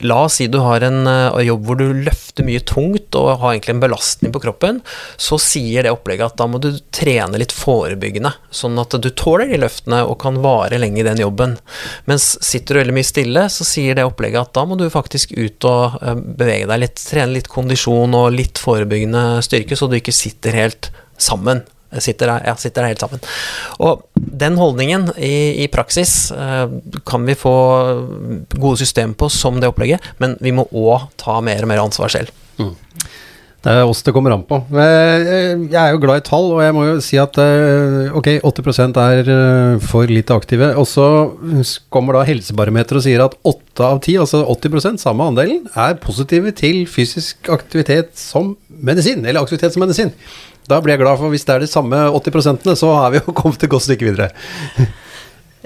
La 0.07 0.23
oss 0.25 0.39
si 0.39 0.47
du 0.49 0.57
har 0.63 0.81
en 0.87 1.03
uh, 1.05 1.37
jobb 1.43 1.67
hvor 1.67 1.77
du 1.77 1.91
løfter 1.93 2.45
mye 2.47 2.63
tungt 2.65 3.13
og 3.19 3.35
har 3.43 3.53
egentlig 3.53 3.75
en 3.75 3.83
belastning 3.83 4.33
på 4.33 4.41
kroppen. 4.41 4.79
Så 5.21 5.37
sier 5.41 5.85
det 5.85 5.93
opplegget 5.93 6.31
at 6.31 6.39
da 6.41 6.47
må 6.49 6.61
du 6.63 6.71
trene 6.95 7.37
litt 7.37 7.53
forebyggende, 7.53 8.33
sånn 8.49 8.79
at 8.81 8.95
du 8.97 9.09
tåler 9.13 9.51
de 9.51 9.61
løftene 9.61 10.01
og 10.07 10.17
kan 10.23 10.39
vare 10.41 10.79
lenge 10.81 11.03
i 11.03 11.05
den 11.05 11.21
jobben. 11.21 11.59
Mens 12.09 12.33
sitter 12.43 12.75
du 12.75 12.81
veldig 12.81 12.95
mye 12.97 13.07
stille, 13.07 13.45
så 13.53 13.67
sier 13.67 13.97
det 13.97 14.07
opplegget 14.07 14.41
at 14.47 14.55
da 14.57 14.65
må 14.67 14.77
du 14.79 14.87
faktisk 14.93 15.35
ut 15.37 15.67
og 15.69 15.99
uh, 16.01 16.15
bevege 16.15 16.69
deg 16.69 16.83
litt, 16.85 17.03
trene 17.09 17.35
litt 17.35 17.51
kondisjon 17.51 18.17
og 18.17 18.31
litt 18.35 18.61
forebyggende 18.61 19.41
styrke, 19.45 19.77
så 19.77 19.89
du 19.89 19.99
ikke 19.99 20.15
sitter 20.15 20.57
helt 20.57 20.91
sammen 21.21 21.63
sitter 21.99 22.31
ja, 22.45 22.55
sitter 22.55 22.87
helt 22.87 23.01
sammen. 23.03 23.19
Og 23.83 24.05
den 24.15 24.55
holdningen 24.59 25.09
i, 25.17 25.63
i 25.63 25.67
praksis 25.71 26.31
eh, 26.31 26.67
kan 27.07 27.25
vi 27.27 27.35
få 27.35 27.55
gode 28.55 28.77
system 28.79 29.15
på 29.17 29.29
som 29.33 29.59
det 29.59 29.71
opplegget, 29.71 30.13
men 30.23 30.37
vi 30.39 30.53
må 30.55 30.67
òg 30.71 31.09
ta 31.19 31.39
mer 31.43 31.65
og 31.65 31.71
mer 31.71 31.83
ansvar 31.83 32.13
selv. 32.13 32.31
Mm. 32.61 32.75
Det 33.61 33.69
er 33.77 33.85
oss 33.85 33.99
det 34.01 34.09
kommer 34.15 34.33
an 34.33 34.41
på. 34.49 34.57
Eh, 34.73 35.67
jeg 35.69 35.77
er 35.77 35.91
jo 35.93 35.99
glad 36.01 36.23
i 36.23 36.25
tall, 36.25 36.47
og 36.55 36.63
jeg 36.63 36.73
må 36.73 36.85
jo 36.87 36.95
si 37.05 37.19
at 37.21 37.35
eh, 37.37 38.07
ok, 38.17 38.29
80 38.41 38.97
er 38.97 39.29
eh, 39.29 39.83
for 39.85 40.09
lite 40.09 40.33
aktive. 40.33 40.71
Og 40.81 40.87
så 40.89 41.05
kommer 41.93 42.17
da 42.17 42.23
Helsebarometeret 42.25 42.97
og 42.97 43.05
sier 43.05 43.21
at 43.21 43.37
8 43.45 43.85
av 43.85 44.01
10, 44.01 44.17
altså 44.23 44.41
80% 44.49 45.03
samme 45.03 45.29
andelen, 45.29 45.67
er 45.77 45.99
positive 46.01 46.55
til 46.57 46.87
fysisk 46.89 47.51
aktivitet 47.53 48.15
som 48.17 48.55
medisin, 48.81 49.21
eller 49.21 49.45
aktivitet 49.45 49.77
som 49.77 49.85
medisin. 49.85 50.09
Da 50.65 50.81
blir 50.81 50.95
jeg 50.95 51.03
glad, 51.03 51.21
for 51.21 51.29
hvis 51.29 51.45
det 51.45 51.53
er 51.53 51.61
de 51.61 51.69
samme 51.69 52.01
80% 52.17 52.73
så 52.81 52.91
har 52.97 53.13
vi 53.13 53.21
jo 53.21 53.37
kommet 53.43 53.61
et 53.61 53.69
godt 53.69 53.85
stykke 53.85 54.09
videre. 54.09 54.33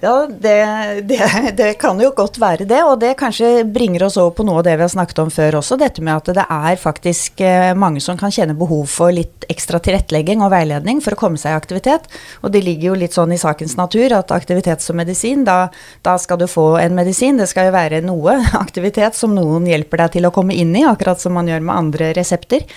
Ja, 0.01 0.27
det, 0.29 0.65
det, 1.01 1.53
det, 1.57 1.73
kan 1.79 1.99
jo 2.01 2.09
godt 2.15 2.35
være 2.41 2.65
det, 2.67 2.81
og 2.83 2.97
det 2.99 3.13
kanskje 3.15 3.63
bringer 3.63 4.03
oss 4.09 4.17
over 4.19 4.33
på 4.35 4.43
noe 4.43 4.59
av 4.59 4.65
det 4.67 4.73
vi 4.75 4.83
har 4.83 4.91
snakket 4.91 5.21
om 5.23 5.31
før 5.31 5.61
også. 5.61 5.77
Dette 5.79 6.03
med 6.03 6.19
at 6.19 6.33
det 6.35 6.43
er 6.51 6.81
faktisk 6.81 7.39
eh, 7.39 7.71
mange 7.79 8.03
som 8.03 8.19
kan 8.19 8.33
kjenne 8.33 8.57
behov 8.59 8.89
for 8.91 9.15
litt 9.15 9.47
ekstra 9.47 9.79
tilrettelegging 9.79 10.43
og 10.43 10.51
veiledning 10.51 10.99
for 11.03 11.15
å 11.15 11.21
komme 11.21 11.39
seg 11.39 11.55
i 11.55 11.59
aktivitet. 11.61 12.11
Og 12.43 12.51
det 12.51 12.65
ligger 12.67 12.91
jo 12.91 12.99
litt 13.05 13.15
sånn 13.15 13.31
i 13.31 13.39
sakens 13.39 13.77
natur 13.79 14.17
at 14.19 14.35
aktivitet 14.35 14.83
som 14.83 14.99
medisin, 14.99 15.47
da, 15.47 15.69
da 16.03 16.19
skal 16.19 16.43
du 16.43 16.47
få 16.51 16.73
en 16.81 16.99
medisin. 16.99 17.39
Det 17.39 17.47
skal 17.47 17.69
jo 17.69 17.77
være 17.77 18.03
noe 18.03 18.35
aktivitet 18.65 19.15
som 19.15 19.31
noen 19.37 19.71
hjelper 19.71 20.03
deg 20.03 20.17
til 20.19 20.27
å 20.27 20.35
komme 20.35 20.59
inn 20.59 20.75
i, 20.75 20.83
akkurat 20.83 21.23
som 21.23 21.39
man 21.39 21.47
gjør 21.47 21.63
med 21.63 21.77
andre 21.79 22.11
resepter. 22.19 22.67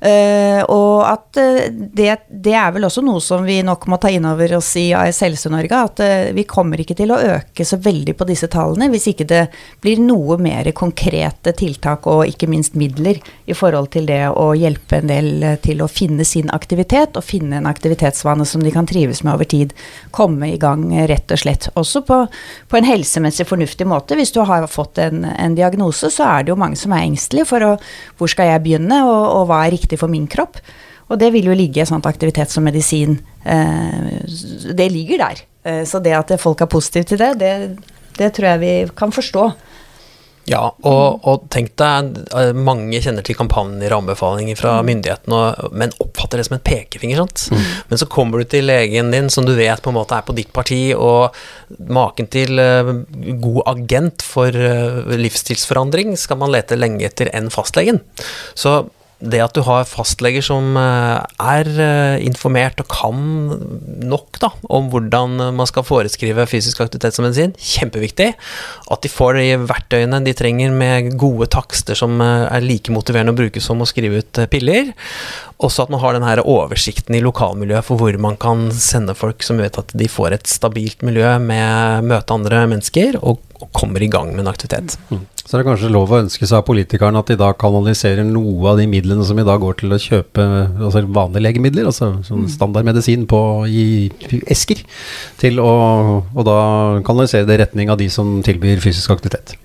Uh, 0.00 0.62
og 0.72 1.02
at 1.04 1.36
uh, 1.36 1.66
det, 1.68 2.14
det, 2.32 2.54
er 2.56 2.70
vel 2.72 2.86
også 2.88 3.02
noe 3.04 3.20
som 3.20 3.44
vi 3.44 3.58
nok 3.60 3.84
må 3.92 3.98
ta 4.00 4.08
inn 4.08 4.24
over 4.24 4.54
oss 4.56 4.70
i 4.80 4.86
AS 4.96 5.18
Helse-Norge, 5.26 5.76
at 5.76 6.00
uh, 6.00 6.30
vi 6.32 6.46
kommer 6.48 6.80
ikke 6.80 6.96
til 6.96 7.12
å 7.12 7.18
øke 7.20 7.66
så 7.68 7.76
veldig 7.84 8.14
på 8.16 8.24
disse 8.30 8.48
tallene 8.48 8.88
hvis 8.88 9.10
ikke 9.12 9.26
det 9.28 9.42
blir 9.84 10.00
noe 10.00 10.38
mer 10.40 10.70
konkrete 10.72 11.52
tiltak 11.52 12.08
og 12.08 12.22
ikke 12.30 12.48
minst 12.48 12.78
midler 12.80 13.20
i 13.44 13.56
forhold 13.56 13.90
til 13.92 14.08
det 14.08 14.22
å 14.30 14.46
hjelpe 14.56 15.02
en 15.02 15.12
del 15.12 15.44
til 15.60 15.84
å 15.84 15.90
finne 15.90 16.24
sin 16.24 16.48
aktivitet 16.56 17.20
og 17.20 17.26
finne 17.26 17.60
en 17.60 17.68
aktivitetsvane 17.68 18.48
som 18.48 18.64
de 18.64 18.72
kan 18.72 18.88
trives 18.88 19.20
med 19.26 19.34
over 19.34 19.50
tid. 19.52 19.76
Komme 20.16 20.48
i 20.54 20.58
gang, 20.60 20.88
rett 21.10 21.28
og 21.28 21.42
slett. 21.42 21.68
Også 21.76 22.02
på, 22.08 22.22
på 22.72 22.80
en 22.80 22.88
helsemessig 22.88 23.44
fornuftig 23.48 23.84
måte. 23.90 24.16
Hvis 24.16 24.32
du 24.32 24.40
har 24.48 24.64
fått 24.70 25.00
en, 25.02 25.26
en, 25.28 25.58
diagnose, 25.58 26.08
så 26.12 26.28
er 26.30 26.46
det 26.46 26.54
jo 26.54 26.58
mange 26.60 26.78
som 26.80 26.94
er 26.96 27.04
engstelige 27.04 27.48
for 27.50 27.66
å, 27.66 27.72
hvor 28.16 28.30
skal 28.30 28.52
jeg 28.54 28.64
begynne, 28.64 29.02
og, 29.04 29.22
og 29.36 29.48
hva 29.50 29.64
er 29.66 29.74
riktig 29.74 29.89
riktig 29.90 30.00
for 30.00 30.08
min 30.08 30.28
kropp. 30.30 30.60
Og 31.10 31.18
det 31.18 31.32
vil 31.34 31.50
jo 31.50 31.56
ligge 31.56 31.82
i 31.82 31.86
sånt 31.86 32.06
aktivitet 32.06 32.50
som 32.50 32.64
medisin. 32.64 33.18
Eh, 33.44 34.22
det 34.74 34.90
ligger 34.90 35.18
der. 35.18 35.42
Eh, 35.64 35.84
så 35.84 35.98
det 35.98 36.14
at 36.14 36.40
folk 36.40 36.60
er 36.60 36.70
positive 36.70 37.04
til 37.04 37.18
det, 37.18 37.34
det, 37.40 37.78
det 38.16 38.32
tror 38.34 38.52
jeg 38.52 38.60
vi 38.60 38.74
kan 38.94 39.10
forstå. 39.10 39.50
Ja, 40.48 40.62
og, 40.82 41.20
og, 41.28 41.42
tenk 41.52 41.74
deg, 41.78 42.14
eh, 42.34 42.52
mange 42.54 42.98
kjenner 43.02 43.22
til 43.26 43.36
kampanjer 43.36 43.90
og 43.90 44.04
anbefalinger 44.04 44.56
fra 44.58 44.76
mm. 44.78 44.86
myndighetene, 44.86 45.40
men 45.78 45.92
oppfatter 46.00 46.40
det 46.40 46.46
som 46.46 46.56
en 46.56 46.62
pekefinger. 46.64 47.20
sant? 47.24 47.50
Mm. 47.50 47.66
Men 47.90 48.00
så 48.00 48.08
kommer 48.10 48.38
du 48.38 48.48
til 48.50 48.70
legen 48.70 49.10
din, 49.10 49.28
som 49.30 49.46
du 49.46 49.52
vet 49.58 49.82
på 49.82 49.90
en 49.90 49.98
måte 49.98 50.14
er 50.16 50.26
på 50.26 50.34
ditt 50.38 50.52
parti, 50.54 50.94
og 50.94 51.34
maken 51.90 52.30
til 52.30 52.54
god 53.42 53.60
agent 53.74 54.22
for 54.26 54.54
livsstilsforandring 55.10 56.16
skal 56.18 56.38
man 56.40 56.54
lete 56.54 56.78
lenge 56.78 57.06
etter 57.10 57.30
enn 57.34 57.50
fastlegen. 57.52 58.02
Så 58.58 58.80
det 59.20 59.40
at 59.44 59.56
du 59.56 59.60
har 59.66 59.88
fastleger 59.88 60.44
som 60.44 60.76
eh, 60.80 61.20
er 61.44 61.68
eh, 61.84 62.22
informert 62.24 62.80
og 62.80 62.88
kan 62.92 63.20
nok 64.08 64.40
da, 64.40 64.50
om 64.72 64.88
hvordan 64.92 65.36
man 65.56 65.68
skal 65.68 65.84
foreskrive 65.84 66.46
fysisk 66.48 66.80
aktivitet 66.80 67.16
som 67.16 67.26
medisin, 67.26 67.52
kjempeviktig. 67.56 68.30
At 68.90 69.04
de 69.04 69.12
får 69.12 69.36
de 69.36 69.46
verktøyene 69.68 70.22
de 70.24 70.34
trenger 70.36 70.72
med 70.72 71.12
gode 71.20 71.50
takster 71.52 71.98
som 71.98 72.16
eh, 72.24 72.48
er 72.48 72.64
like 72.64 72.94
motiverende 72.94 73.36
å 73.36 73.40
bruke 73.40 73.62
som 73.64 73.84
å 73.84 73.88
skrive 73.88 74.24
ut 74.24 74.44
piller. 74.52 74.94
Også 75.60 75.84
at 75.84 75.90
man 75.92 76.00
har 76.00 76.16
den 76.16 76.24
her 76.24 76.40
oversikten 76.48 77.16
i 77.16 77.22
lokalmiljøet 77.24 77.84
for 77.84 78.00
hvor 78.00 78.16
man 78.22 78.38
kan 78.40 78.70
sende 78.72 79.16
folk 79.18 79.44
som 79.44 79.60
vet 79.60 79.76
at 79.80 79.92
de 79.96 80.08
får 80.08 80.38
et 80.38 80.48
stabilt 80.48 81.04
miljø 81.04 81.34
med 81.42 82.06
møte 82.08 82.32
andre 82.32 82.64
mennesker, 82.70 83.18
og, 83.20 83.42
og 83.60 83.68
kommer 83.76 84.00
i 84.00 84.08
gang 84.12 84.32
med 84.32 84.46
en 84.46 84.52
aktivitet. 84.54 84.96
Mm. 85.10 85.26
Så 85.50 85.56
det 85.56 85.64
er 85.64 85.66
kanskje 85.66 85.88
lov 85.90 86.12
å 86.14 86.20
ønske 86.22 86.46
seg 86.46 86.60
av 86.60 86.66
politikerne 86.68 87.20
at 87.20 87.30
de 87.32 87.36
da 87.40 87.50
kanaliserer 87.58 88.22
noe 88.22 88.70
av 88.70 88.78
de 88.78 88.86
midlene 88.86 89.24
som 89.26 89.38
i 89.40 89.44
dag 89.46 89.58
går 89.58 89.80
til 89.80 89.92
å 89.96 90.00
kjøpe 90.00 90.44
altså 90.46 91.02
vanlige 91.10 91.42
legemidler, 91.42 91.88
altså 91.90 92.12
sånn 92.22 92.44
mm. 92.44 92.50
standardmedisin 92.54 93.26
på, 93.28 93.40
i 93.66 94.42
esker, 94.46 94.84
til 95.42 95.58
å 95.58 95.72
og 96.20 96.44
da 96.46 96.58
kanalisere 97.06 97.48
det 97.48 97.58
i 97.58 97.62
retning 97.64 97.90
av 97.90 97.98
de 98.00 98.06
som 98.12 98.38
tilbyr 98.46 98.78
fysisk 98.84 99.10
aktivitet. 99.16 99.56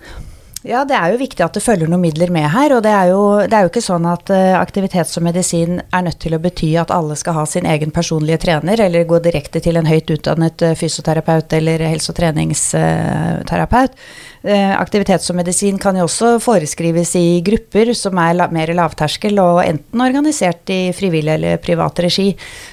Ja, 0.66 0.80
det 0.82 0.96
er 0.98 1.12
jo 1.14 1.20
viktig 1.22 1.44
at 1.46 1.54
det 1.54 1.62
følger 1.62 1.90
noen 1.92 2.02
midler 2.08 2.32
med 2.34 2.48
her. 2.50 2.74
Og 2.74 2.82
det 2.82 2.90
er 2.90 3.12
jo, 3.12 3.22
det 3.46 3.54
er 3.54 3.68
jo 3.68 3.70
ikke 3.70 3.84
sånn 3.86 4.08
at 4.10 4.32
uh, 4.34 4.56
aktivitet 4.58 5.10
som 5.12 5.26
medisin 5.28 5.78
er 5.94 6.06
nødt 6.08 6.18
til 6.24 6.34
å 6.34 6.42
bety 6.42 6.72
at 6.82 6.94
alle 6.94 7.18
skal 7.20 7.38
ha 7.38 7.44
sin 7.50 7.68
egen 7.70 7.94
personlige 7.94 8.42
trener, 8.48 8.82
eller 8.88 9.06
gå 9.06 9.20
direkte 9.22 9.62
til 9.62 9.78
en 9.78 9.86
høyt 9.86 10.10
utdannet 10.16 10.66
uh, 10.66 10.74
fysioterapeut 10.80 11.54
eller 11.60 11.86
helse- 11.86 12.10
og 12.10 12.18
treningsterapeut. 12.18 13.94
Uh, 13.94 14.35
Eh, 14.46 14.80
aktivitet 14.80 15.26
medisin 15.34 15.80
kan 15.82 15.98
jo 15.98 16.04
også 16.06 16.36
foreskrives 16.44 17.16
i 17.18 17.42
grupper 17.42 17.90
som 17.98 18.20
er 18.22 18.38
mer 18.54 18.70
lavterskel, 18.78 19.40
og 19.42 19.64
enten 19.64 20.04
organisert 20.06 20.70
i 20.70 20.92
frivillig 20.94 21.34
eller 21.34 21.58
privat 21.64 21.98
regi. 22.06 22.28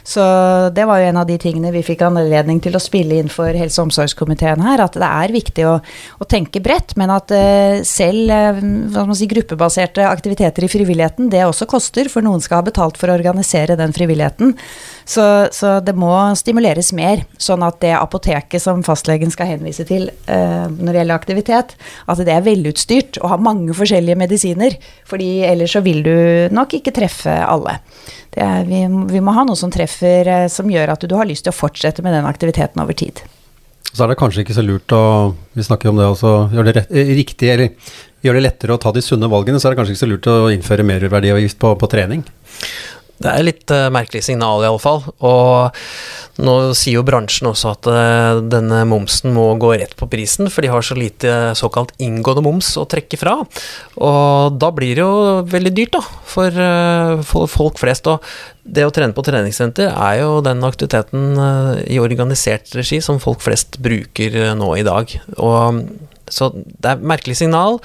Så 0.04 0.22
det 0.76 0.84
var 0.84 1.00
jo 1.00 1.08
en 1.08 1.20
av 1.22 1.30
de 1.30 1.38
tingene 1.40 1.72
vi 1.72 1.84
fikk 1.86 2.04
anledning 2.04 2.60
til 2.60 2.76
å 2.76 2.82
spille 2.82 3.16
inn 3.22 3.32
for 3.32 3.56
helse- 3.56 3.80
og 3.80 3.88
omsorgskomiteen 3.88 4.60
her, 4.60 4.84
at 4.84 4.98
det 5.00 5.08
er 5.08 5.32
viktig 5.32 5.64
å, 5.64 5.78
å 6.20 6.28
tenke 6.28 6.60
bredt, 6.60 6.92
men 7.00 7.14
at 7.14 7.32
uh, 7.32 7.80
selv 7.88 8.60
man 8.92 9.16
si, 9.16 9.30
gruppebaserte 9.30 10.04
aktiviteter 10.04 10.66
i 10.66 10.72
frivilligheten, 10.72 11.32
det 11.32 11.46
også 11.46 11.70
koster, 11.70 12.12
for 12.12 12.20
noen 12.26 12.44
skal 12.44 12.60
ha 12.60 12.68
betalt 12.68 13.00
for 13.00 13.08
å 13.08 13.16
organisere 13.16 13.78
den 13.80 13.96
frivilligheten. 13.96 14.58
Så, 15.04 15.24
så 15.52 15.74
det 15.84 15.94
må 15.98 16.12
stimuleres 16.38 16.92
mer, 16.96 17.24
sånn 17.40 17.64
at 17.66 17.80
det 17.82 17.92
apoteket 17.98 18.62
som 18.62 18.84
fastlegen 18.86 19.32
skal 19.34 19.50
henvise 19.54 19.86
til 19.88 20.08
eh, 20.30 20.66
når 20.68 20.90
det 20.92 21.00
gjelder 21.00 21.16
aktivitet, 21.18 21.76
at 22.06 22.22
det 22.22 22.34
er 22.34 22.46
velutstyrt 22.46 23.20
og 23.22 23.34
har 23.34 23.42
mange 23.42 23.74
forskjellige 23.76 24.18
medisiner. 24.18 24.78
fordi 25.08 25.42
ellers 25.46 25.74
så 25.74 25.82
vil 25.84 26.02
du 26.02 26.16
nok 26.54 26.74
ikke 26.78 26.94
treffe 26.94 27.34
alle. 27.44 27.78
Er, 28.32 28.64
vi, 28.64 28.86
vi, 29.12 29.20
må 29.20 29.34
ha 29.36 29.44
noe 29.44 29.58
som 29.58 29.72
treffer, 29.72 30.28
eh, 30.28 30.48
som 30.48 30.70
gjør 30.70 30.94
at 30.94 31.02
du, 31.02 31.10
du 31.10 31.18
har 31.18 31.28
lyst 31.28 31.44
til 31.46 31.52
å 31.52 31.56
fortsette 31.56 32.04
med 32.04 32.14
den 32.16 32.28
aktiviteten 32.28 32.80
over 32.82 32.96
tid. 32.96 33.20
Så 33.92 34.04
er 34.04 34.08
det 34.08 34.16
kanskje 34.20 34.46
ikke 34.46 34.56
så 34.56 34.64
lurt 34.64 34.92
å 34.96 35.02
Vi 35.52 35.64
snakker 35.66 35.90
om 35.90 35.98
det 36.00 36.06
også, 36.08 36.30
gjøre 36.54 36.70
det 36.70 36.76
rett, 36.78 36.94
eh, 36.96 37.12
riktig, 37.18 37.50
eller 37.52 37.92
gjøre 38.24 38.40
det 38.40 38.46
lettere 38.46 38.76
å 38.76 38.80
ta 38.80 38.92
de 38.94 39.02
sunne 39.04 39.28
valgene. 39.28 39.60
Så 39.60 39.68
er 39.68 39.74
det 39.74 39.82
kanskje 39.82 39.96
ikke 39.96 40.04
så 40.04 40.08
lurt 40.08 40.30
å 40.32 40.38
innføre 40.54 40.86
merverdiavgift 40.86 41.58
på, 41.60 41.74
på 41.76 41.90
trening. 41.92 42.24
Det 43.22 43.32
er 43.32 43.46
litt 43.46 43.72
uh, 43.72 43.88
merkelig 43.94 44.24
signal, 44.26 44.64
iallfall. 44.66 45.02
Og 45.24 46.42
nå 46.42 46.54
sier 46.78 46.98
jo 46.98 47.06
bransjen 47.06 47.50
også 47.50 47.72
at 47.74 47.88
uh, 47.90 48.40
denne 48.42 48.82
momsen 48.88 49.34
må 49.36 49.46
gå 49.62 49.74
rett 49.80 49.94
på 49.98 50.08
prisen, 50.12 50.50
for 50.52 50.64
de 50.64 50.72
har 50.72 50.86
så 50.86 50.96
lite 50.98 51.52
såkalt 51.58 51.94
inngående 52.02 52.44
moms 52.46 52.74
å 52.80 52.86
trekke 52.90 53.20
fra. 53.20 53.38
Og 54.02 54.58
da 54.60 54.72
blir 54.74 54.96
det 54.98 55.04
jo 55.04 55.42
veldig 55.52 55.74
dyrt, 55.76 55.98
da, 55.98 56.22
for, 56.34 56.62
uh, 56.62 57.22
for 57.26 57.50
folk 57.50 57.80
flest. 57.82 58.10
Og 58.10 58.22
det 58.62 58.86
å 58.86 58.94
trene 58.94 59.14
på 59.16 59.24
treningssenter 59.26 59.90
er 59.90 60.22
jo 60.22 60.40
den 60.44 60.62
aktiviteten 60.66 61.34
i 61.90 61.98
organisert 61.98 62.70
regi 62.78 63.00
som 63.02 63.18
folk 63.22 63.42
flest 63.42 63.80
bruker 63.82 64.54
nå 64.54 64.68
i 64.78 64.86
dag. 64.86 65.10
Og 65.42 65.82
så 66.32 66.48
det 66.54 66.88
er 66.88 66.96
et 66.96 67.08
merkelig 67.12 67.36
signal. 67.42 67.78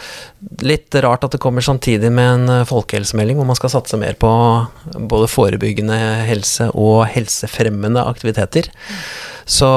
Litt 0.66 0.96
rart 1.04 1.26
at 1.28 1.36
det 1.36 1.42
kommer 1.44 1.66
samtidig 1.66 2.12
med 2.14 2.30
en 2.34 2.54
eh, 2.60 2.68
folkehelsemelding 2.70 3.40
hvor 3.40 3.50
man 3.50 3.60
skal 3.60 3.74
satse 3.76 4.00
mer 4.00 4.18
på 4.20 4.32
både 5.12 5.30
forebyggende 5.32 5.98
helse 6.28 6.70
og 6.74 7.06
helsefremmende 7.12 8.06
aktiviteter. 8.08 8.72
Så 9.48 9.68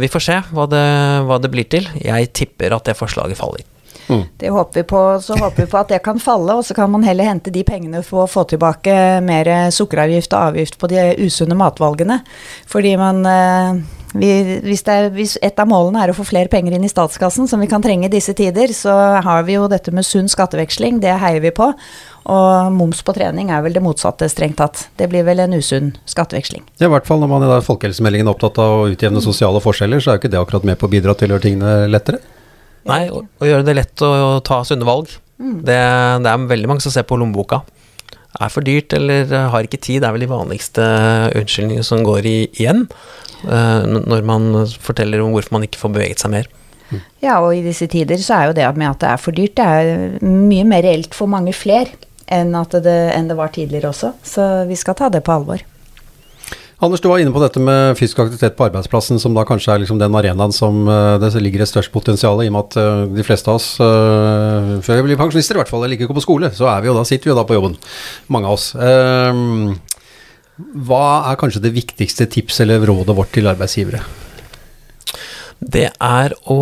vi 0.00 0.10
får 0.10 0.26
se 0.26 0.38
hva 0.54 0.66
det, 0.70 0.86
hva 1.26 1.38
det 1.42 1.52
blir 1.52 1.68
til. 1.70 1.86
Jeg 2.02 2.32
tipper 2.36 2.74
at 2.74 2.88
det 2.88 2.98
forslaget 2.98 3.38
faller. 3.38 3.66
Mm. 4.10 4.24
Det 4.36 4.50
håper 4.50 4.80
vi 4.80 4.82
på. 4.82 5.20
Så 5.22 5.36
håper 5.38 5.62
vi 5.62 5.70
på 5.70 5.78
at 5.78 5.92
det 5.92 6.02
kan 6.02 6.18
falle, 6.18 6.56
og 6.58 6.66
så 6.66 6.74
kan 6.74 6.90
man 6.90 7.06
heller 7.06 7.28
hente 7.30 7.52
de 7.54 7.62
pengene 7.66 8.02
for 8.06 8.24
å 8.24 8.30
få 8.30 8.42
tilbake 8.50 8.92
mer 9.22 9.52
sukkeravgift 9.74 10.34
og 10.34 10.50
avgift 10.50 10.78
på 10.80 10.90
de 10.90 11.04
usunne 11.22 11.58
matvalgene. 11.58 12.20
Fordi 12.70 12.96
man 12.98 13.22
eh, 13.26 13.82
vi, 14.16 14.30
hvis, 14.64 14.82
er, 14.90 15.08
hvis, 15.14 15.36
et 15.44 15.60
av 15.62 15.68
målene 15.70 16.02
er 16.02 16.10
å 16.10 16.16
få 16.16 16.24
flere 16.26 16.50
penger 16.50 16.74
inn 16.74 16.86
i 16.86 16.90
statskassen, 16.90 17.46
som 17.50 17.60
vi 17.62 17.68
kan 17.70 17.82
trenge 17.84 18.08
i 18.08 18.12
disse 18.12 18.34
tider, 18.36 18.72
så 18.74 18.94
har 19.22 19.44
vi 19.46 19.54
jo 19.54 19.68
dette 19.70 19.94
med 19.94 20.06
sunn 20.06 20.30
skatteveksling, 20.30 20.98
det 21.04 21.14
heier 21.22 21.42
vi 21.44 21.52
på. 21.54 21.70
Og 22.30 22.74
moms 22.74 23.00
på 23.06 23.14
trening 23.16 23.48
er 23.54 23.62
vel 23.64 23.74
det 23.76 23.82
motsatte, 23.84 24.28
strengt 24.30 24.58
tatt. 24.60 24.88
Det 24.98 25.08
blir 25.10 25.24
vel 25.26 25.40
en 25.44 25.56
usunn 25.56 25.94
skatteveksling. 26.10 26.66
Ja, 26.82 26.88
I 26.88 26.92
hvert 26.92 27.08
fall 27.08 27.22
når 27.22 27.32
man 27.32 27.46
i 27.46 27.62
folkehelsemeldingen 27.64 28.28
er 28.28 28.34
opptatt 28.34 28.60
av 28.60 28.82
å 28.82 28.90
utjevne 28.92 29.22
sosiale 29.24 29.62
forskjeller, 29.64 30.02
så 30.02 30.12
er 30.12 30.18
jo 30.18 30.24
ikke 30.24 30.34
det 30.34 30.42
akkurat 30.42 30.68
med 30.68 30.78
på 30.80 30.90
å 30.90 30.92
bidra 30.92 31.16
til 31.16 31.30
å 31.30 31.36
gjøre 31.36 31.46
tingene 31.46 31.74
lettere. 31.90 32.20
Nei, 32.90 33.04
å, 33.12 33.24
gjøre 33.44 33.66
det 33.66 33.76
lett 33.76 34.04
å, 34.04 34.10
å 34.10 34.38
ta 34.44 34.62
sunne 34.66 34.88
valg. 34.88 35.12
Mm. 35.40 35.60
Det, 35.64 35.80
det, 36.24 36.32
er 36.32 36.50
veldig 36.50 36.70
mange 36.70 36.84
som 36.84 36.92
ser 36.92 37.06
på 37.08 37.18
lommeboka. 37.20 37.62
Er 38.40 38.52
for 38.52 38.64
dyrt 38.64 38.94
eller 38.94 39.32
har 39.52 39.66
ikke 39.66 39.80
tid, 39.80 40.02
det 40.02 40.08
er 40.08 40.14
vel 40.14 40.24
de 40.24 40.30
vanligste 40.30 40.84
unnskyldningene 41.40 41.86
som 41.86 42.04
går 42.06 42.28
i, 42.28 42.38
igjen. 42.60 42.84
Eh, 43.44 43.86
når 43.88 44.26
man 44.26 44.50
forteller 44.80 45.22
om 45.24 45.34
hvorfor 45.34 45.56
man 45.56 45.66
ikke 45.66 45.80
får 45.80 45.94
beveget 45.94 46.24
seg 46.24 46.34
mer. 46.34 46.50
Ja, 47.22 47.38
og 47.38 47.54
i 47.54 47.62
disse 47.62 47.86
tider 47.90 48.18
så 48.18 48.36
er 48.36 48.50
jo 48.50 48.56
det 48.58 48.66
med 48.74 48.90
at 48.90 49.02
det 49.02 49.10
er 49.12 49.20
for 49.22 49.36
dyrt, 49.36 49.56
det 49.60 49.64
er 49.64 50.22
mye 50.26 50.66
mer 50.66 50.82
reelt 50.82 51.14
for 51.14 51.30
mange 51.30 51.54
flere 51.54 51.92
enn, 52.30 52.50
det, 52.50 52.96
enn 53.14 53.28
det 53.30 53.36
var 53.38 53.52
tidligere 53.54 53.92
også. 53.92 54.14
Så 54.26 54.46
vi 54.66 54.78
skal 54.78 54.98
ta 54.98 55.10
det 55.12 55.22
på 55.26 55.36
alvor. 55.36 55.62
Anders, 56.80 57.02
du 57.04 57.10
var 57.10 57.20
inne 57.20 57.32
på 57.34 57.42
dette 57.42 57.60
med 57.60 57.92
fysisk 57.98 58.22
aktivitet 58.22 58.54
på 58.56 58.64
arbeidsplassen, 58.64 59.18
som 59.20 59.34
da 59.36 59.44
kanskje 59.44 59.74
er 59.74 59.82
liksom 59.82 59.98
den 60.00 60.14
arenaen 60.16 60.54
som 60.56 60.86
uh, 60.88 61.18
det 61.20 61.28
ligger 61.44 61.60
et 61.60 61.68
størst 61.68 61.92
potensial 61.92 62.40
i, 62.40 62.48
og 62.48 62.54
med 62.56 62.70
at 62.70 62.78
uh, 62.80 63.02
de 63.18 63.26
fleste 63.26 63.52
av 63.52 63.60
oss, 63.60 63.74
før 63.76 65.02
vi 65.02 65.10
blir 65.10 65.20
pensjonister 65.20 65.58
i 65.58 65.60
hvert 65.60 65.70
fall, 65.70 65.84
eller 65.84 65.98
ikke 65.98 66.08
går 66.08 66.16
på 66.22 66.24
skole, 66.24 66.50
så 66.56 66.70
er 66.72 66.80
vi 66.80 66.88
jo 66.88 66.96
da, 66.96 67.04
sitter 67.04 67.28
vi 67.28 67.34
jo 67.34 67.36
da 67.36 67.44
på 67.44 67.58
jobben, 67.58 67.76
mange 68.32 68.48
av 68.48 68.56
oss. 68.56 68.70
Hva 70.86 71.04
er 71.30 71.38
kanskje 71.40 71.62
det 71.64 71.74
viktigste 71.76 72.26
tipset 72.30 72.64
eller 72.66 72.84
rådet 72.90 73.16
vårt 73.16 73.32
til 73.34 73.48
arbeidsgivere? 73.50 74.02
Det 75.60 75.90
er 75.92 76.34
å 76.48 76.60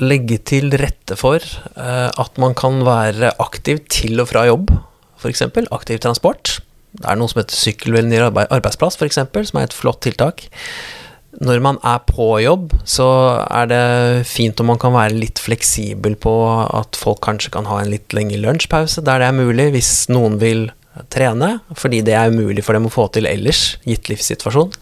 legge 0.00 0.38
til 0.48 0.72
rette 0.80 1.16
for 1.20 1.44
uh, 1.76 2.08
at 2.08 2.40
man 2.40 2.56
kan 2.56 2.80
være 2.86 3.34
aktiv 3.42 3.82
til 3.92 4.22
og 4.22 4.30
fra 4.30 4.46
jobb, 4.48 4.72
f.eks. 5.20 5.44
aktiv 5.68 6.00
transport. 6.00 6.58
Det 6.96 7.06
er 7.06 7.18
noe 7.20 7.30
som 7.30 7.42
heter 7.42 7.58
sykkelvennlig 7.58 8.22
arbeidsplass, 8.24 8.96
f.eks., 8.98 9.20
som 9.20 9.60
er 9.60 9.68
et 9.68 9.76
flott 9.76 10.00
tiltak. 10.06 10.48
Når 11.40 11.60
man 11.62 11.76
er 11.86 12.00
på 12.08 12.32
jobb, 12.42 12.72
så 12.88 13.06
er 13.46 13.68
det 13.70 13.84
fint 14.26 14.58
om 14.60 14.72
man 14.72 14.80
kan 14.82 14.96
være 14.96 15.14
litt 15.14 15.38
fleksibel 15.38 16.16
på 16.18 16.32
at 16.50 16.98
folk 16.98 17.20
kanskje 17.28 17.52
kan 17.54 17.68
ha 17.70 17.78
en 17.80 17.92
litt 17.92 18.16
lengre 18.16 18.40
lunsjpause 18.42 19.04
der 19.06 19.22
det 19.22 19.28
er 19.28 19.38
mulig, 19.38 19.68
hvis 19.76 19.92
noen 20.10 20.40
vil 20.42 20.66
trene, 21.12 21.54
fordi 21.78 22.02
det 22.06 22.16
er 22.18 22.32
umulig 22.32 22.64
for 22.66 22.76
dem 22.76 22.88
å 22.88 22.92
få 22.92 23.08
til 23.14 23.28
ellers, 23.30 23.76
gitt 23.88 24.10
livssituasjon. 24.10 24.74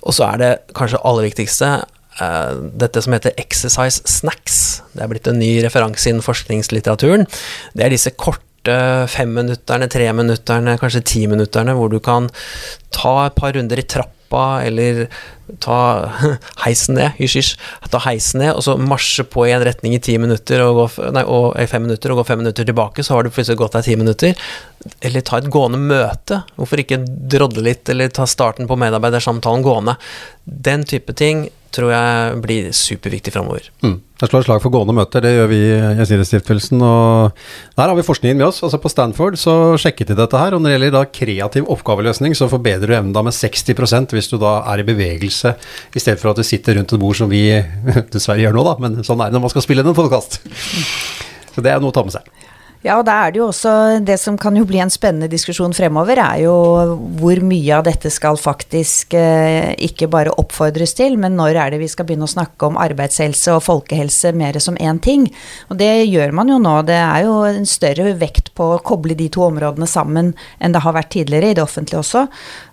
Og 0.00 0.16
så 0.16 0.26
er 0.30 0.40
det 0.40 0.52
kanskje 0.76 1.00
aller 1.06 1.28
viktigste 1.28 1.72
uh, 2.20 2.52
dette 2.80 3.02
som 3.04 3.16
heter 3.16 3.36
exercise 3.40 4.04
snacks. 4.08 4.60
Det 4.94 5.04
er 5.04 5.10
blitt 5.12 5.28
en 5.30 5.40
ny 5.40 5.56
referanse 5.64 6.10
innen 6.10 6.24
forskningslitteraturen. 6.24 7.26
Det 7.76 7.86
er 7.86 7.94
disse 7.94 8.14
korte 8.16 8.46
femminutterne, 9.10 9.88
treminutterne, 9.90 10.78
kanskje 10.80 11.04
timinutterne, 11.14 11.76
hvor 11.76 11.92
du 11.92 12.00
kan 12.04 12.28
ta 12.94 13.14
et 13.26 13.36
par 13.38 13.54
runder 13.56 13.80
i 13.80 13.86
trappa, 13.88 14.60
eller 14.66 15.06
ta 15.64 15.78
heisen 16.64 16.98
ned, 16.98 17.16
hysj, 17.18 17.38
hysj, 17.40 17.54
ta 17.90 18.02
heisen 18.04 18.44
ned, 18.44 18.52
og 18.54 18.64
så 18.66 18.76
marsje 18.78 19.24
på 19.26 19.48
i 19.48 19.54
en 19.56 19.64
retning 19.66 19.96
i 19.96 20.02
ti 20.04 20.18
minutter 20.20 20.62
og, 20.66 20.76
gå, 20.76 21.08
nei, 21.16 21.24
og 21.24 21.56
fem 21.72 21.88
minutter, 21.88 22.12
og 22.12 22.20
gå 22.20 22.28
fem 22.28 22.44
minutter 22.44 22.68
tilbake, 22.68 23.04
så 23.04 23.16
har 23.16 23.26
du 23.26 23.32
plutselig 23.32 23.58
gått 23.60 23.78
deg 23.78 23.88
ti 23.88 23.96
minutter. 24.00 24.52
Eller 25.04 25.24
ta 25.24 25.38
et 25.40 25.50
gående 25.52 25.80
møte. 25.80 26.42
Hvorfor 26.56 26.80
ikke 26.80 27.02
drodle 27.04 27.64
litt, 27.66 27.88
eller 27.92 28.12
ta 28.12 28.26
starten 28.28 28.68
på 28.70 28.78
medarbeidersamtalen 28.80 29.64
gående. 29.64 29.96
Den 30.44 30.86
type 30.88 31.12
ting 31.16 31.48
tror 31.70 31.92
jeg 31.92 32.38
blir 32.42 32.70
superviktig 32.74 33.32
framover. 33.34 33.68
Mm. 33.84 34.00
Jeg 34.20 34.28
slår 34.28 34.42
et 34.42 34.46
slag 34.48 34.62
for 34.64 34.74
gående 34.74 34.94
møter, 34.96 35.22
det 35.24 35.30
gjør 35.32 35.46
vi 35.52 35.58
i 35.62 35.76
Gjensidigestiftelsen. 36.00 36.82
Og 36.82 37.44
der 37.78 37.86
har 37.86 37.94
vi 37.96 38.04
forskningen 38.04 38.40
med 38.40 38.48
oss. 38.48 38.58
Altså 38.66 38.80
På 38.82 38.90
Stanford 38.90 39.38
så 39.40 39.54
sjekket 39.80 40.10
de 40.10 40.18
dette 40.18 40.40
her. 40.40 40.56
Og 40.56 40.60
når 40.60 40.72
det 40.72 40.76
gjelder 40.76 40.96
da 40.96 41.04
kreativ 41.20 41.70
oppgaveløsning, 41.76 42.34
så 42.36 42.50
forbedrer 42.50 42.90
du 42.90 42.96
evnen 42.98 43.14
da 43.16 43.24
med 43.26 43.36
60% 43.36 44.16
hvis 44.16 44.32
du 44.32 44.36
da 44.42 44.58
er 44.72 44.82
i 44.82 44.88
bevegelse, 44.90 45.54
i 45.94 46.02
stedet 46.02 46.20
for 46.20 46.32
at 46.32 46.42
du 46.42 46.46
sitter 46.46 46.80
rundt 46.80 46.96
et 46.96 47.02
bord 47.02 47.20
som 47.20 47.30
vi 47.30 47.46
dessverre 48.14 48.42
gjør 48.42 48.58
nå, 48.58 48.66
da. 48.66 48.76
Men 48.82 49.00
sånn 49.06 49.22
er 49.22 49.30
det 49.30 49.38
når 49.38 49.46
man 49.46 49.54
skal 49.54 49.66
spille 49.68 49.86
en 49.86 49.96
podkast. 49.96 50.40
Så 51.54 51.62
det 51.62 51.72
er 51.72 51.82
noe 51.82 51.94
å 51.94 51.96
ta 51.96 52.04
med 52.06 52.18
seg. 52.18 52.49
Ja, 52.80 52.94
og 52.96 53.04
da 53.04 53.12
er 53.26 53.32
det 53.32 53.40
jo 53.42 53.50
også 53.50 53.72
Det 54.08 54.14
som 54.16 54.38
kan 54.40 54.56
jo 54.56 54.64
bli 54.64 54.78
en 54.80 54.92
spennende 54.92 55.28
diskusjon 55.28 55.74
fremover, 55.76 56.16
er 56.16 56.38
jo 56.46 56.54
hvor 57.20 57.40
mye 57.44 57.74
av 57.76 57.84
dette 57.84 58.08
skal 58.12 58.38
faktisk 58.40 59.12
eh, 59.18 59.74
ikke 59.84 60.08
bare 60.08 60.32
oppfordres 60.40 60.94
til, 60.96 61.18
men 61.20 61.36
når 61.36 61.58
er 61.60 61.74
det 61.74 61.82
vi 61.82 61.90
skal 61.92 62.08
begynne 62.08 62.24
å 62.24 62.32
snakke 62.32 62.70
om 62.70 62.78
arbeidshelse 62.80 63.52
og 63.52 63.66
folkehelse 63.66 64.32
mer 64.32 64.56
som 64.64 64.78
én 64.80 65.00
ting? 65.04 65.26
Og 65.68 65.76
det 65.80 65.90
gjør 66.08 66.32
man 66.36 66.48
jo 66.48 66.56
nå. 66.62 66.78
Det 66.88 66.96
er 66.96 67.26
jo 67.26 67.36
en 67.50 67.68
større 67.68 68.14
vekt 68.20 68.54
på 68.56 68.72
å 68.72 68.80
koble 68.80 69.18
de 69.18 69.28
to 69.28 69.44
områdene 69.50 69.88
sammen 69.90 70.32
enn 70.58 70.72
det 70.72 70.84
har 70.86 70.96
vært 70.96 71.12
tidligere 71.18 71.52
i 71.52 71.58
det 71.60 71.64
offentlige 71.66 72.00
også. 72.00 72.26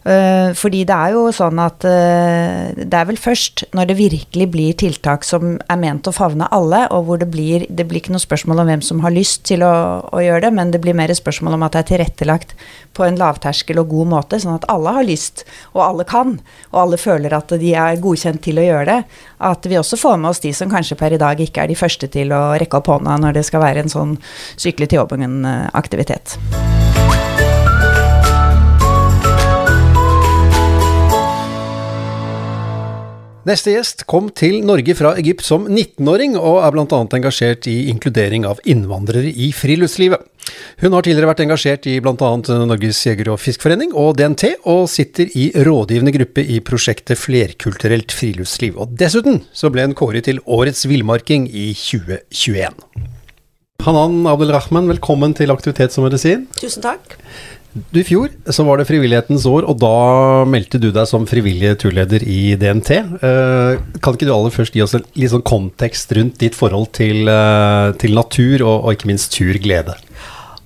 Uh, 0.07 0.53
fordi 0.55 0.85
det 0.87 0.95
er 0.95 1.11
jo 1.17 1.25
sånn 1.35 1.59
at 1.59 1.83
uh, 1.83 2.71
det 2.77 2.95
er 2.95 3.07
vel 3.09 3.17
først 3.19 3.65
når 3.75 3.89
det 3.89 3.97
virkelig 3.97 4.45
blir 4.53 4.77
tiltak 4.79 5.25
som 5.27 5.57
er 5.59 5.79
ment 5.81 6.07
å 6.07 6.13
favne 6.15 6.47
alle, 6.55 6.85
og 6.95 7.09
hvor 7.09 7.19
det 7.19 7.27
blir 7.33 7.65
Det 7.67 7.83
blir 7.87 7.99
ikke 7.99 8.13
noe 8.15 8.23
spørsmål 8.23 8.61
om 8.63 8.69
hvem 8.69 8.83
som 8.85 9.01
har 9.03 9.11
lyst 9.11 9.43
til 9.49 9.65
å, 9.67 9.73
å 10.07 10.21
gjøre 10.23 10.45
det, 10.45 10.53
men 10.55 10.71
det 10.71 10.79
blir 10.83 10.95
mer 10.95 11.11
spørsmål 11.11 11.57
om 11.57 11.65
at 11.67 11.75
det 11.75 11.81
er 11.81 11.89
tilrettelagt 11.91 12.55
på 12.95 13.03
en 13.03 13.19
lavterskel 13.19 13.81
og 13.81 13.91
god 13.91 14.11
måte, 14.13 14.39
sånn 14.39 14.55
at 14.55 14.69
alle 14.71 14.95
har 14.95 15.07
lyst, 15.07 15.43
og 15.75 15.83
alle 15.83 16.07
kan, 16.07 16.37
og 16.71 16.81
alle 16.85 17.01
føler 17.01 17.35
at 17.35 17.51
de 17.59 17.75
er 17.75 17.99
godkjent 18.01 18.41
til 18.47 18.61
å 18.61 18.65
gjøre 18.65 18.87
det. 18.89 18.99
At 19.43 19.67
vi 19.67 19.77
også 19.77 19.99
får 19.99 20.17
med 20.21 20.31
oss 20.31 20.43
de 20.45 20.53
som 20.55 20.71
kanskje 20.71 20.97
per 20.99 21.17
i 21.17 21.21
dag 21.21 21.41
ikke 21.43 21.65
er 21.65 21.73
de 21.73 21.77
første 21.77 22.07
til 22.15 22.31
å 22.31 22.55
rekke 22.55 22.79
opp 22.79 22.93
hånda 22.95 23.19
når 23.27 23.41
det 23.41 23.47
skal 23.49 23.65
være 23.65 23.83
en 23.83 23.91
sånn 23.91 24.17
sykle 24.55 24.87
til 24.87 25.03
jobben-aktivitet. 25.03 26.39
Neste 33.47 33.71
gjest 33.71 34.01
kom 34.11 34.25
til 34.35 34.57
Norge 34.67 34.91
fra 34.97 35.13
Egypt 35.15 35.45
som 35.47 35.69
19-åring, 35.69 36.33
og 36.35 36.57
er 36.65 36.73
bl.a. 36.75 36.97
engasjert 37.15 37.69
i 37.71 37.85
inkludering 37.87 38.43
av 38.43 38.59
innvandrere 38.67 39.29
i 39.31 39.53
friluftslivet. 39.55 40.25
Hun 40.81 40.91
har 40.91 41.05
tidligere 41.05 41.29
vært 41.29 41.43
engasjert 41.45 41.87
i 41.87 41.93
bl.a. 42.03 42.31
Norges 42.67 42.99
jeger- 43.07 43.31
og 43.31 43.39
fiskforening 43.39 43.93
og 43.95 44.17
DNT, 44.19 44.57
og 44.67 44.89
sitter 44.91 45.31
i 45.31 45.47
rådgivende 45.63 46.11
gruppe 46.17 46.43
i 46.43 46.59
prosjektet 46.59 47.21
Flerkulturelt 47.21 48.11
friluftsliv. 48.11 48.75
Og 48.83 48.97
dessuten 48.99 49.39
så 49.55 49.71
ble 49.71 49.87
hun 49.87 49.95
kåret 49.95 50.27
til 50.27 50.43
Årets 50.43 50.83
villmarking 50.91 51.47
i 51.47 51.69
2021. 51.71 52.83
Hanan 53.87 54.25
Abdelrahman, 54.27 54.91
velkommen 54.91 55.37
til 55.39 55.55
Aktivitet 55.55 55.95
som 55.95 56.03
medisin. 56.03 56.49
Tusen 56.59 56.83
takk. 56.83 57.15
I 57.96 58.03
fjor 58.05 58.31
så 58.53 58.65
var 58.67 58.79
det 58.79 58.88
frivillighetens 58.89 59.46
år, 59.50 59.67
og 59.69 59.79
da 59.81 60.46
meldte 60.50 60.79
du 60.81 60.89
deg 60.93 61.07
som 61.10 61.27
frivillig 61.29 61.75
turleder 61.81 62.24
i 62.24 62.55
DNT. 62.60 62.91
Eh, 62.98 63.77
kan 64.01 64.17
ikke 64.17 64.27
du 64.27 64.34
aller 64.34 64.53
først 64.53 64.75
gi 64.75 64.84
oss 64.86 64.96
en 64.98 65.05
litt 65.17 65.34
sånn 65.34 65.46
kontekst 65.48 66.12
rundt 66.17 66.39
ditt 66.41 66.57
forhold 66.57 66.91
til, 66.98 67.27
eh, 67.31 67.93
til 68.01 68.17
natur, 68.17 68.65
og, 68.65 68.75
og 68.84 68.98
ikke 68.98 69.12
minst 69.12 69.34
turglede? 69.36 69.98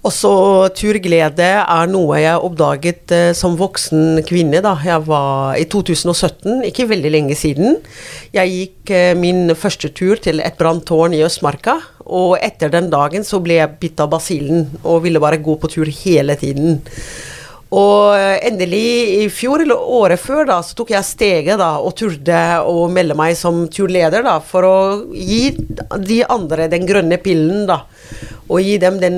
Også 0.07 0.31
turglede 0.73 1.49
er 1.61 1.89
noe 1.91 2.17
jeg 2.23 2.41
oppdaget 2.41 3.13
eh, 3.13 3.31
som 3.37 3.57
voksen 3.59 4.23
kvinne 4.25 4.63
da 4.65 4.73
jeg 4.85 5.05
var 5.05 5.59
i 5.61 5.67
2017, 5.69 6.63
ikke 6.71 6.89
veldig 6.89 7.13
lenge 7.13 7.37
siden. 7.37 7.79
Jeg 8.33 8.55
gikk 8.55 8.95
min 9.19 9.53
første 9.53 9.91
tur 9.93 10.17
til 10.21 10.41
et 10.41 10.57
branntårn 10.57 11.13
i 11.17 11.21
Østmarka, 11.27 11.77
og 12.11 12.37
etter 12.43 12.71
den 12.73 12.89
dagen 12.91 13.23
så 13.27 13.39
ble 13.43 13.61
jeg 13.61 13.77
bitt 13.81 14.01
av 14.03 14.11
basillen 14.11 14.67
og 14.83 15.03
ville 15.05 15.21
bare 15.23 15.39
gå 15.41 15.55
på 15.61 15.69
tur 15.71 15.91
hele 16.03 16.35
tiden. 16.39 16.81
Og 17.71 18.17
eh, 18.17 18.41
endelig 18.49 18.83
i 19.21 19.29
fjor, 19.31 19.63
eller 19.63 19.79
året 19.79 20.19
før, 20.19 20.43
da, 20.49 20.57
så 20.59 20.75
tok 20.75 20.91
jeg 20.91 21.07
steget 21.07 21.61
da, 21.61 21.77
og 21.79 21.95
turde 21.95 22.41
å 22.67 22.89
melde 22.91 23.15
meg 23.15 23.37
som 23.39 23.63
turleder 23.71 24.27
da, 24.27 24.35
for 24.43 24.67
å 24.67 24.77
gi 25.15 25.53
de 26.03 26.19
andre 26.27 26.67
den 26.71 26.83
grønne 26.89 27.21
pillen. 27.23 27.63
da 27.71 27.85
og 28.51 28.59
gi 28.65 28.75
dem 28.81 28.99
den, 28.99 29.17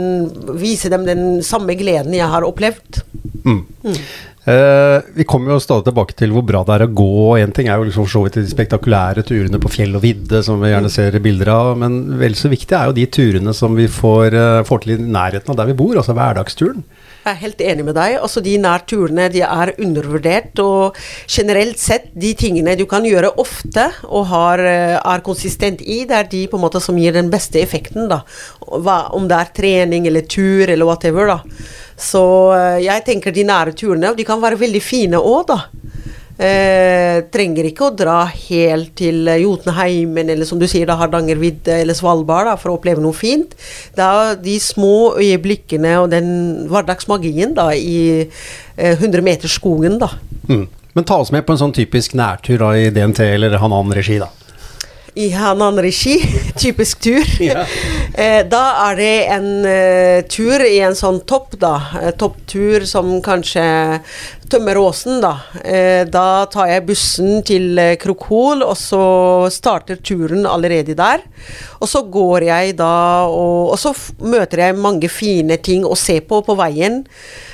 vise 0.62 0.92
dem 0.94 1.08
den 1.08 1.24
samme 1.46 1.76
gleden 1.80 2.14
jeg 2.16 2.30
har 2.30 2.46
opplevd. 2.46 3.02
Mm. 3.44 3.64
Mm. 3.84 3.98
Uh, 4.44 5.00
vi 5.16 5.24
kommer 5.24 5.54
jo 5.54 5.62
stadig 5.64 5.86
tilbake 5.88 6.18
til 6.20 6.34
hvor 6.36 6.44
bra 6.44 6.66
det 6.68 6.76
er 6.76 6.84
å 6.84 6.92
gå. 6.92 7.38
Én 7.40 7.54
ting 7.56 7.70
er 7.72 7.80
jo 7.80 7.88
liksom 7.88 8.10
så 8.12 8.26
vidt 8.26 8.42
de 8.42 8.50
spektakulære 8.52 9.24
turene 9.28 9.62
på 9.64 9.72
fjell 9.72 9.96
og 9.96 10.04
vidde 10.04 10.42
som 10.44 10.60
vi 10.60 10.74
gjerne 10.74 10.92
ser 10.92 11.16
bilder 11.24 11.54
av, 11.54 11.70
men 11.80 12.18
vel 12.20 12.36
så 12.36 12.52
viktig 12.52 12.76
er 12.76 12.92
jo 12.92 12.98
de 12.98 13.08
turene 13.08 13.56
som 13.56 13.78
vi 13.80 13.88
får, 13.88 14.36
uh, 14.36 14.66
får 14.68 14.84
til 14.84 14.98
i 14.98 15.00
nærheten 15.00 15.54
av 15.54 15.62
der 15.62 15.72
vi 15.72 15.80
bor, 15.80 15.96
altså 15.96 16.18
hverdagsturen. 16.18 16.84
Jeg 17.24 17.32
er 17.32 17.40
helt 17.40 17.62
enig 17.64 17.84
med 17.88 17.96
deg. 17.96 18.18
Altså 18.20 18.42
De 18.44 18.58
nærturene 18.60 19.30
de 19.32 19.44
er 19.46 19.72
undervurdert. 19.80 20.60
Og 20.60 20.98
generelt 21.32 21.80
sett, 21.80 22.10
de 22.20 22.34
tingene 22.36 22.76
du 22.76 22.84
kan 22.90 23.08
gjøre 23.08 23.32
ofte 23.40 23.86
og 24.10 24.28
har, 24.34 24.60
eh, 24.60 24.98
er 25.00 25.24
konsistent 25.24 25.80
i, 25.82 26.04
det 26.10 26.18
er 26.18 26.28
de 26.28 26.44
på 26.52 26.60
en 26.60 26.66
måte 26.66 26.82
som 26.84 27.00
gir 27.00 27.16
den 27.16 27.32
beste 27.32 27.62
effekten. 27.64 28.10
da. 28.10 28.24
Om 28.60 29.28
det 29.28 29.40
er 29.40 29.56
trening 29.56 30.08
eller 30.08 30.28
tur 30.28 30.68
eller 30.68 30.86
whatever. 30.86 31.28
da. 31.28 31.40
Så 32.00 32.24
eh, 32.56 32.82
jeg 32.86 33.06
tenker 33.08 33.36
de 33.36 33.46
nære 33.48 33.76
turene, 33.78 34.14
de 34.18 34.26
kan 34.28 34.42
være 34.42 34.60
veldig 34.62 34.84
fine 34.84 35.22
òg, 35.22 35.54
da. 35.54 35.60
Eh, 36.34 37.20
trenger 37.30 37.68
ikke 37.70 37.86
å 37.86 37.94
dra 37.94 38.24
helt 38.26 38.96
til 38.98 39.28
Jotunheimen 39.38 40.32
eller 40.34 40.50
som 40.50 40.58
du 40.58 40.66
sier, 40.66 40.88
da 40.90 40.98
Hardangervidda 40.98 41.78
eller 41.84 41.98
Svalbard 41.98 42.50
da, 42.50 42.56
for 42.58 42.74
å 42.74 42.78
oppleve 42.80 43.04
noe 43.04 43.14
fint. 43.14 43.54
Det 43.94 44.04
er 44.04 44.40
de 44.42 44.58
små 44.62 45.14
øyeblikkene 45.22 45.94
og 46.02 46.10
den 46.16 46.30
hverdagsmagien 46.72 47.54
da 47.58 47.70
i 47.78 48.26
eh, 48.26 48.96
100 48.98 49.46
skogen 49.46 50.00
da. 50.02 50.10
Mm. 50.50 50.66
Men 50.94 51.06
ta 51.10 51.18
oss 51.22 51.32
med 51.34 51.46
på 51.46 51.54
en 51.54 51.62
sånn 51.62 51.74
typisk 51.74 52.18
nærtur 52.18 52.60
da, 52.66 52.74
i 52.78 52.90
DNT 52.94 53.22
eller 53.36 53.62
Hanan-regi, 53.62 54.20
da 54.22 54.30
i 55.14 55.30
Hanan-regi, 55.30 56.18
typisk 56.64 57.00
tur. 57.06 57.26
Ja. 57.42 57.66
Eh, 58.14 58.44
da 58.46 58.62
er 58.92 58.98
det 59.00 59.14
en 59.34 59.48
uh, 59.66 60.20
tur 60.30 60.62
i 60.62 60.76
en 60.86 60.94
sånn 60.94 61.24
topp, 61.26 61.56
da. 61.58 61.74
Uh, 61.98 62.12
topptur 62.14 62.86
som 62.86 63.16
kanskje 63.26 63.64
Tømmeråsen, 64.54 65.18
da. 65.24 65.32
Da 66.14 66.46
tar 66.54 66.68
jeg 66.70 66.84
bussen 66.86 67.40
til 67.48 67.80
Krokhol, 67.98 68.62
og 68.62 68.76
så 68.78 69.00
starter 69.50 69.98
turen 69.98 70.46
allerede 70.46 70.94
der. 70.94 71.24
Og 71.80 71.90
så 71.90 72.04
går 72.06 72.46
jeg 72.52 72.76
da, 72.78 72.92
og, 73.34 73.72
og 73.74 73.80
så 73.82 73.96
møter 74.22 74.68
jeg 74.68 74.78
mange 74.78 75.10
fine 75.10 75.58
ting 75.58 75.88
å 75.88 75.98
se 75.98 76.20
på 76.22 76.44
på 76.46 76.58
veien. 76.60 77.02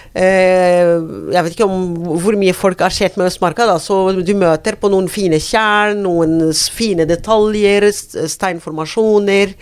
Eh, 0.10 0.90
jeg 1.30 1.46
vet 1.46 1.54
ikke 1.54 1.68
om 1.70 2.18
hvor 2.24 2.38
mye 2.40 2.56
folk 2.58 2.82
har 2.82 2.94
sett 2.94 3.18
med 3.20 3.30
Østmarka, 3.30 3.68
da, 3.70 3.78
så 3.82 4.10
du 4.16 4.34
møter 4.38 4.80
på 4.82 4.90
noen 4.90 5.10
fine 5.12 5.38
tjern, 5.44 6.02
noen 6.06 6.50
fine 6.74 7.06
detaljer, 7.10 7.86
steinformasjoner, 7.94 9.54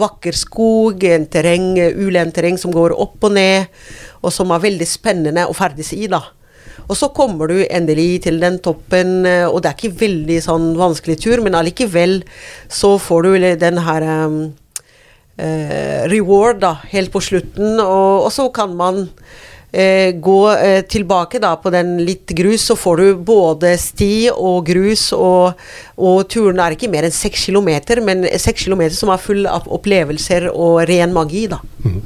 vakker 0.00 0.36
skog, 0.36 1.06
en 1.08 1.24
terreng, 1.32 1.72
ulendt 1.96 2.36
terreng 2.36 2.60
som 2.60 2.74
går 2.74 2.96
opp 3.00 3.24
og 3.24 3.36
ned, 3.38 3.70
og 4.20 4.34
som 4.34 4.52
er 4.52 4.64
veldig 4.66 4.88
spennende 4.88 5.46
å 5.48 5.56
ferdes 5.56 5.94
i, 5.96 6.04
da. 6.12 6.20
Og 6.84 6.98
så 7.00 7.08
kommer 7.16 7.48
du 7.48 7.62
endelig 7.64 8.26
til 8.26 8.36
den 8.42 8.58
toppen, 8.60 9.22
eh, 9.24 9.46
og 9.48 9.62
det 9.64 9.70
er 9.70 9.78
ikke 9.78 10.02
veldig 10.04 10.36
sånn 10.44 10.74
vanskelig 10.76 11.16
tur, 11.24 11.40
men 11.44 11.56
allikevel 11.56 12.20
så 12.68 12.98
får 13.00 13.24
du 13.24 13.48
den 13.62 13.80
her 13.86 14.04
um, 14.26 14.36
uh, 15.40 16.04
reward 16.12 16.60
da, 16.60 16.74
helt 16.92 17.12
på 17.14 17.24
slutten, 17.24 17.80
og, 17.80 18.28
og 18.28 18.30
så 18.36 18.50
kan 18.52 18.76
man 18.76 19.06
gå 20.22 20.38
eh, 20.52 20.80
tilbake 20.86 21.40
da 21.42 21.54
på 21.60 21.72
den 21.74 21.96
litt 22.06 22.30
grus, 22.36 22.68
så 22.70 22.76
får 22.78 23.00
du 23.00 23.22
både 23.26 23.74
sti 23.80 24.30
og 24.32 24.66
grus, 24.68 25.08
og, 25.16 25.60
og 25.98 26.24
turen 26.30 26.62
er 26.62 26.76
ikke 26.76 26.90
mer 26.92 27.08
enn 27.08 27.14
seks 27.14 27.48
kilometer, 27.48 28.02
men 28.04 28.26
seks 28.38 28.68
kilometer 28.68 28.96
som 28.96 29.12
er 29.14 29.22
full 29.22 29.48
av 29.50 29.66
opplevelser 29.74 30.50
og 30.52 30.84
ren 30.90 31.14
magi, 31.16 31.46
da. 31.50 31.60
Mm. 31.84 32.02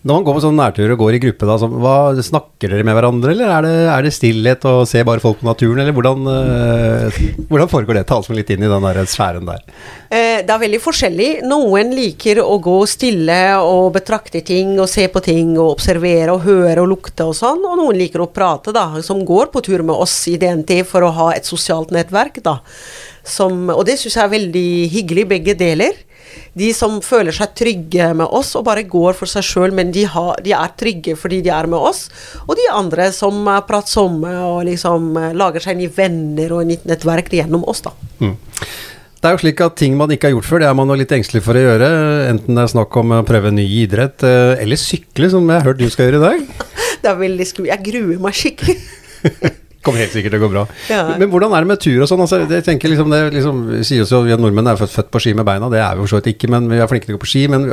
Når 0.00 0.16
man 0.16 0.24
går 0.24 0.36
på 0.36 0.40
sånn 0.46 0.56
nærtur 0.56 0.92
og 0.94 1.02
går 1.02 1.16
i 1.18 1.20
gruppe, 1.20 1.44
da, 1.44 1.54
så, 1.60 1.66
hva, 1.68 1.94
snakker 2.24 2.72
dere 2.72 2.84
med 2.88 2.96
hverandre, 2.96 3.34
eller 3.34 3.50
er 3.52 3.66
det, 3.66 3.72
er 3.92 4.06
det 4.06 4.12
stillhet 4.16 4.64
og 4.70 4.86
se 4.88 5.02
bare 5.04 5.20
folk 5.20 5.42
på 5.42 5.48
naturen, 5.48 5.82
eller 5.82 5.92
hvordan, 5.92 6.30
øh, 6.32 7.18
hvordan 7.50 7.68
foregår 7.68 7.98
det? 7.98 8.06
Ta 8.08 8.16
oss 8.22 8.30
med 8.30 8.40
litt 8.40 8.52
inn 8.54 8.64
i 8.64 8.70
den 8.70 8.86
der 8.86 9.02
sfæren 9.04 9.44
der. 9.50 9.60
Eh, 10.08 10.40
det 10.40 10.54
er 10.54 10.62
veldig 10.64 10.80
forskjellig. 10.80 11.28
Noen 11.50 11.92
liker 11.92 12.40
å 12.40 12.56
gå 12.64 12.78
stille 12.88 13.38
og 13.60 13.92
betrakte 13.98 14.40
ting 14.40 14.72
og 14.80 14.88
se 14.88 15.04
på 15.12 15.20
ting 15.28 15.52
og 15.58 15.74
observere 15.74 16.32
og 16.32 16.48
høre 16.48 16.80
og 16.80 16.92
lukte 16.94 17.28
og 17.28 17.36
sånn, 17.36 17.60
og 17.60 17.76
noen 17.82 18.00
liker 18.00 18.24
å 18.24 18.30
prate, 18.32 18.72
da, 18.72 18.88
som 19.04 19.20
går 19.28 19.52
på 19.52 19.60
tur 19.68 19.84
med 19.84 20.00
oss 20.00 20.16
i 20.32 20.38
DNT 20.40 20.80
for 20.88 21.04
å 21.04 21.12
ha 21.20 21.32
et 21.36 21.48
sosialt 21.48 21.92
nettverk, 21.92 22.40
da. 22.46 22.62
Som, 23.20 23.66
og 23.68 23.84
det 23.84 24.00
syns 24.00 24.16
jeg 24.16 24.24
er 24.24 24.38
veldig 24.38 24.68
hyggelig, 24.96 25.28
begge 25.36 25.60
deler 25.60 26.06
de 26.58 26.70
som 26.76 26.98
føler 27.04 27.34
seg 27.34 27.54
trygge 27.58 28.10
med 28.16 28.26
oss 28.26 28.52
og 28.58 28.66
bare 28.68 28.86
går 28.88 29.16
for 29.18 29.30
seg 29.30 29.46
sjøl, 29.46 29.74
men 29.76 29.92
de, 29.94 30.04
har, 30.10 30.40
de, 30.44 30.54
er 30.56 30.76
trygge 30.78 31.16
fordi 31.18 31.40
de 31.46 31.52
er 31.54 31.68
med 31.70 31.78
oss. 31.78 32.06
Og 32.46 32.56
de 32.58 32.68
andre 32.74 33.10
som 33.14 33.38
er 33.50 33.66
pratsomme 33.68 34.32
og 34.44 34.64
liksom 34.68 35.10
eh, 35.20 35.34
lager 35.36 35.64
seg 35.64 35.80
nye 35.80 35.92
venner 35.94 36.56
og 36.56 36.66
nytt 36.70 36.86
nettverk 36.90 37.32
gjennom 37.40 37.66
oss, 37.70 37.84
da. 37.86 37.94
Mm. 38.20 38.36
Det 39.20 39.28
er 39.28 39.34
jo 39.34 39.40
slik 39.42 39.58
at 39.60 39.74
ting 39.76 39.96
man 40.00 40.12
ikke 40.14 40.30
har 40.30 40.32
gjort 40.32 40.48
før, 40.48 40.62
det 40.62 40.68
er 40.70 40.76
man 40.78 40.88
jo 40.88 40.96
litt 40.96 41.10
engstelig 41.12 41.42
for 41.44 41.58
å 41.58 41.64
gjøre. 41.64 41.88
Enten 42.30 42.56
det 42.56 42.62
er 42.64 42.72
snakk 42.72 42.96
om 42.96 43.12
å 43.18 43.24
prøve 43.28 43.52
ny 43.52 43.66
idrett, 43.82 44.24
eh, 44.24 44.54
eller 44.64 44.80
sykle, 44.80 45.28
som 45.32 45.44
jeg 45.44 45.60
har 45.60 45.68
hørt 45.68 45.82
du 45.82 45.90
skal 45.92 46.08
gjøre 46.08 46.22
i 46.22 46.24
dag. 46.24 46.68
det 47.02 47.12
er 47.12 47.20
veldig 47.20 47.48
skummelt. 47.50 47.74
Jeg 47.74 47.86
gruer 47.90 48.22
meg 48.24 48.38
skikkelig. 48.40 48.78
kommer 49.84 50.02
helt 50.02 50.12
sikkert 50.12 50.34
til 50.34 50.40
å 50.40 50.44
gå 50.44 50.50
bra. 50.52 50.64
Ja. 50.92 51.02
Men 51.20 51.30
hvordan 51.32 51.54
er 51.56 51.64
det 51.64 51.70
med 51.70 51.80
tur 51.80 52.02
og 52.04 52.08
sånn? 52.10 52.20
Altså, 52.24 52.42
jeg 52.44 52.64
tenker 52.66 52.92
liksom, 52.92 53.12
det 53.12 53.20
liksom, 53.32 53.62
sies 53.86 54.12
jo 54.12 54.20
at 54.20 54.28
Vi 54.28 54.36
nordmenn 54.36 54.68
er 54.68 54.80
født, 54.80 54.92
født 54.92 55.10
på 55.14 55.22
ski 55.24 55.32
med 55.38 55.48
beina, 55.48 55.70
det 55.72 55.80
er 55.80 55.96
vi 55.96 56.04
for 56.04 56.12
så 56.12 56.20
vidt 56.20 56.34
ikke, 56.34 56.50
men 56.52 56.68
vi 56.70 56.80
er 56.80 56.90
flinke 56.90 57.08
til 57.08 57.16
å 57.16 57.18
gå 57.18 57.22
på 57.24 57.30
ski. 57.32 57.46
Men 57.52 57.64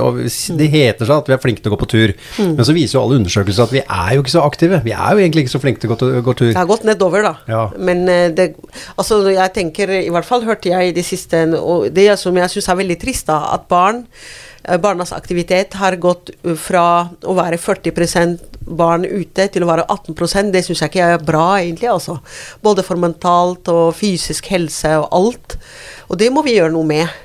det 0.62 0.70
heter 0.72 1.10
seg 1.10 1.15
at 1.17 1.32
vi 1.32 1.36
er 1.36 1.43
flinke 1.43 1.63
til 1.63 1.74
å 1.74 1.76
gå 1.76 1.82
på 1.84 1.89
tur. 1.91 2.15
Mm. 2.39 2.56
Men 2.56 2.70
så 2.70 2.78
viser 2.78 2.98
jo 2.98 3.04
alle 3.04 3.20
undersøkelser 3.22 3.67
at 3.67 3.76
vi 3.76 3.84
er 3.84 4.15
jo 4.15 4.24
ikke 4.24 4.36
så 4.38 4.46
aktive. 4.48 4.82
Vi 4.88 4.96
er 4.96 5.12
jo 5.12 5.24
egentlig 5.24 5.46
ikke 5.46 5.56
så 5.58 5.63
flinke 5.63 5.84
til 5.84 5.91
å 5.91 6.00
gå, 6.00 6.12
gå 6.30 6.38
tur. 6.43 6.52
Det 6.54 6.62
har 6.62 6.72
gått 6.72 6.88
nedover, 6.88 7.28
da. 7.28 7.36
Ja. 7.52 7.63
Men 7.89 8.08
eh, 8.12 8.28
det, 8.38 8.50
altså, 8.96 9.22
jeg 9.28 9.56
tenker, 9.58 9.96
i 10.00 10.12
hvert 10.13 10.28
fall 10.28 10.48
hørte 10.48 10.72
jeg 10.72 10.91
i 10.93 10.96
det 10.96 11.06
siste, 11.08 11.43
og 11.60 11.89
det 11.96 12.10
som 12.22 12.36
jeg 12.39 12.56
syns 12.56 12.72
er 12.72 12.84
veldig 12.86 13.02
trist, 13.04 13.28
da, 13.28 13.43
at 13.58 13.67
barn 13.72 14.06
barnas 14.84 15.13
aktivitet 15.15 15.77
har 15.80 15.95
gått 16.01 16.34
fra 16.60 16.86
å 17.23 17.36
være 17.38 17.60
40% 17.62 18.58
barn 18.67 19.06
ute 19.08 19.47
til 19.51 19.63
å 19.63 19.69
være 19.69 19.86
18% 19.88 20.51
Det 20.51 20.63
syns 20.65 20.82
jeg 20.84 20.91
ikke 20.91 21.12
er 21.13 21.23
bra, 21.23 21.45
egentlig. 21.62 21.89
altså. 21.91 22.19
Både 22.63 22.84
for 22.84 22.99
mentalt 22.99 23.69
og 23.71 23.95
fysisk 23.95 24.49
helse 24.51 24.97
og 24.99 25.08
alt. 25.12 25.58
Og 26.12 26.19
det 26.19 26.32
må 26.34 26.43
vi 26.45 26.58
gjøre 26.58 26.75
noe 26.75 26.88
med. 26.88 27.23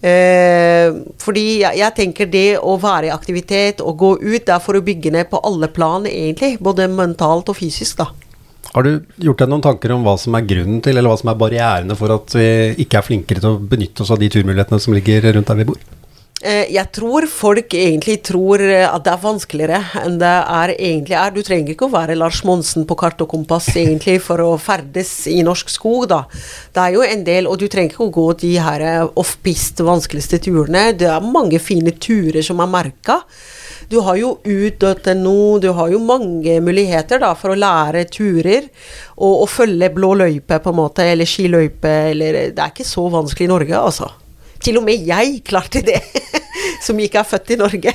Eh, 0.00 0.88
fordi 1.20 1.60
jeg, 1.60 1.76
jeg, 1.76 1.92
tenker 1.96 2.28
det 2.32 2.48
å 2.56 2.78
være 2.80 3.10
i 3.10 3.12
aktivitet 3.12 3.82
og 3.84 3.98
gå 4.00 4.14
ut, 4.22 4.46
det 4.46 4.54
er 4.54 4.64
for 4.64 4.78
å 4.78 4.84
bygge 4.84 5.12
ned 5.12 5.28
på 5.32 5.42
alle 5.44 5.68
plan, 5.72 6.08
egentlig. 6.08 6.56
Både 6.60 6.88
mentalt 6.88 7.52
og 7.52 7.58
fysisk, 7.58 8.00
da. 8.00 8.10
Har 8.70 8.86
du 8.86 9.00
gjort 9.18 9.40
deg 9.42 9.50
noen 9.50 9.64
tanker 9.64 9.92
om 9.96 10.04
hva 10.06 10.14
som 10.20 10.36
er 10.38 10.46
grunnen 10.46 10.78
til, 10.84 10.94
eller 10.96 11.10
hva 11.10 11.18
som 11.18 11.32
er 11.32 11.40
barrierene 11.40 11.96
for 11.98 12.14
at 12.14 12.36
vi 12.38 12.50
ikke 12.84 13.00
er 13.00 13.06
flinkere 13.06 13.42
til 13.42 13.56
å 13.56 13.62
benytte 13.72 14.04
oss 14.04 14.12
av 14.14 14.20
de 14.20 14.28
turmulighetene 14.30 14.82
som 14.82 14.94
ligger 14.94 15.26
rundt 15.34 15.50
der 15.50 15.58
vi 15.58 15.66
bor? 15.72 15.80
Eh, 16.40 16.70
jeg 16.72 16.88
tror 16.96 17.26
folk 17.28 17.74
egentlig 17.76 18.14
tror 18.24 18.62
eh, 18.64 18.86
at 18.88 19.04
det 19.04 19.12
er 19.12 19.20
vanskeligere 19.20 19.80
enn 20.00 20.14
det 20.22 20.30
er 20.30 20.72
egentlig 20.72 21.16
er. 21.20 21.34
Du 21.34 21.42
trenger 21.44 21.74
ikke 21.74 21.84
å 21.90 21.92
være 21.92 22.16
Lars 22.16 22.40
Monsen 22.48 22.86
på 22.88 22.96
kart 22.96 23.20
og 23.20 23.28
kompass 23.34 23.68
egentlig 23.74 24.16
for 24.24 24.40
å 24.40 24.54
ferdes 24.56 25.12
i 25.28 25.42
norsk 25.44 25.68
skog, 25.68 26.06
da. 26.08 26.22
Det 26.72 26.80
er 26.80 26.96
jo 26.96 27.04
en 27.04 27.24
del, 27.26 27.48
og 27.50 27.60
du 27.60 27.66
trenger 27.68 27.92
ikke 27.92 28.06
å 28.06 28.14
gå 28.14 28.24
de 28.40 28.54
her 28.56 28.84
eh, 28.86 29.02
off-pist 29.20 29.84
vanskeligste 29.84 30.40
turene. 30.46 30.94
Det 30.96 31.10
er 31.12 31.28
mange 31.28 31.60
fine 31.60 31.92
turer 32.00 32.40
som 32.46 32.64
er 32.64 32.72
merka. 32.72 33.20
Du 33.92 33.98
har 34.06 34.16
jo 34.16 34.32
ut.no, 34.40 35.36
du 35.60 35.68
har 35.76 35.92
jo 35.92 36.00
mange 36.00 36.56
muligheter 36.64 37.20
da 37.20 37.34
for 37.36 37.52
å 37.52 37.58
lære 37.58 38.06
turer. 38.08 38.70
Og, 39.18 39.42
og 39.42 39.46
følge 39.58 39.92
blå 39.92 40.14
løype, 40.22 40.56
på 40.56 40.72
en 40.72 40.80
måte, 40.80 41.04
eller 41.04 41.28
skiløype, 41.28 41.94
eller 42.14 42.42
Det 42.56 42.64
er 42.64 42.72
ikke 42.72 42.88
så 42.88 43.10
vanskelig 43.12 43.50
i 43.50 43.52
Norge, 43.52 43.84
altså. 43.90 44.12
Til 44.60 44.80
og 44.80 44.86
med 44.86 45.06
jeg 45.08 45.40
klarte 45.46 45.82
det. 45.84 46.00
Som 46.84 47.00
ikke 47.00 47.22
er 47.22 47.28
født 47.28 47.54
i 47.54 47.60
Norge. 47.60 47.94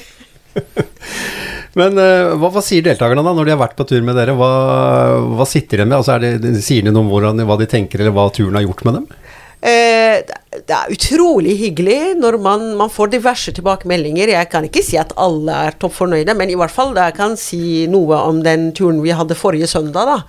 Men 1.79 1.97
uh, 1.99 2.33
hva, 2.39 2.49
hva, 2.53 2.61
sier 2.63 2.85
deltakerne 2.85 3.23
da, 3.25 3.33
når 3.35 3.47
de 3.47 3.53
har 3.53 3.59
vært 3.59 3.75
på 3.77 3.87
tur 3.89 4.03
med 4.05 4.15
dere? 4.17 4.35
Hva, 4.39 4.51
hva 5.35 5.47
sitter 5.49 5.83
de 5.83 5.89
med? 5.89 5.97
Altså, 5.99 6.15
det, 6.21 6.53
sier 6.63 6.85
de 6.85 6.93
noe 6.93 7.03
om 7.03 7.11
hvordan, 7.11 7.43
hva 7.47 7.57
de 7.59 7.67
tenker, 7.69 8.01
eller 8.01 8.15
hva 8.15 8.29
turen 8.33 8.55
har 8.55 8.63
gjort 8.63 8.85
med 8.87 9.01
dem? 9.01 9.09
Eh, 9.65 10.21
det 10.65 10.75
er 10.75 10.91
utrolig 10.93 11.55
hyggelig 11.57 12.15
når 12.19 12.37
man, 12.43 12.65
man, 12.77 12.91
får 12.93 13.09
diverse 13.15 13.53
tilbakemeldinger. 13.55 14.29
Jeg 14.35 14.49
kan 14.51 14.67
ikke 14.67 14.83
si 14.85 14.99
at 15.01 15.15
alle 15.17 15.55
er 15.67 15.77
topp 15.81 15.95
fornøyde, 15.97 16.35
men 16.37 16.51
i 16.53 16.57
hvert 16.59 16.73
fall 16.73 16.93
jeg 16.93 17.15
kan 17.17 17.33
si 17.39 17.87
noe 17.89 18.19
om 18.29 18.43
den 18.45 18.69
turen 18.77 19.01
vi 19.01 19.15
hadde 19.15 19.37
forrige 19.37 19.69
søndag. 19.71 20.05
da, 20.11 20.19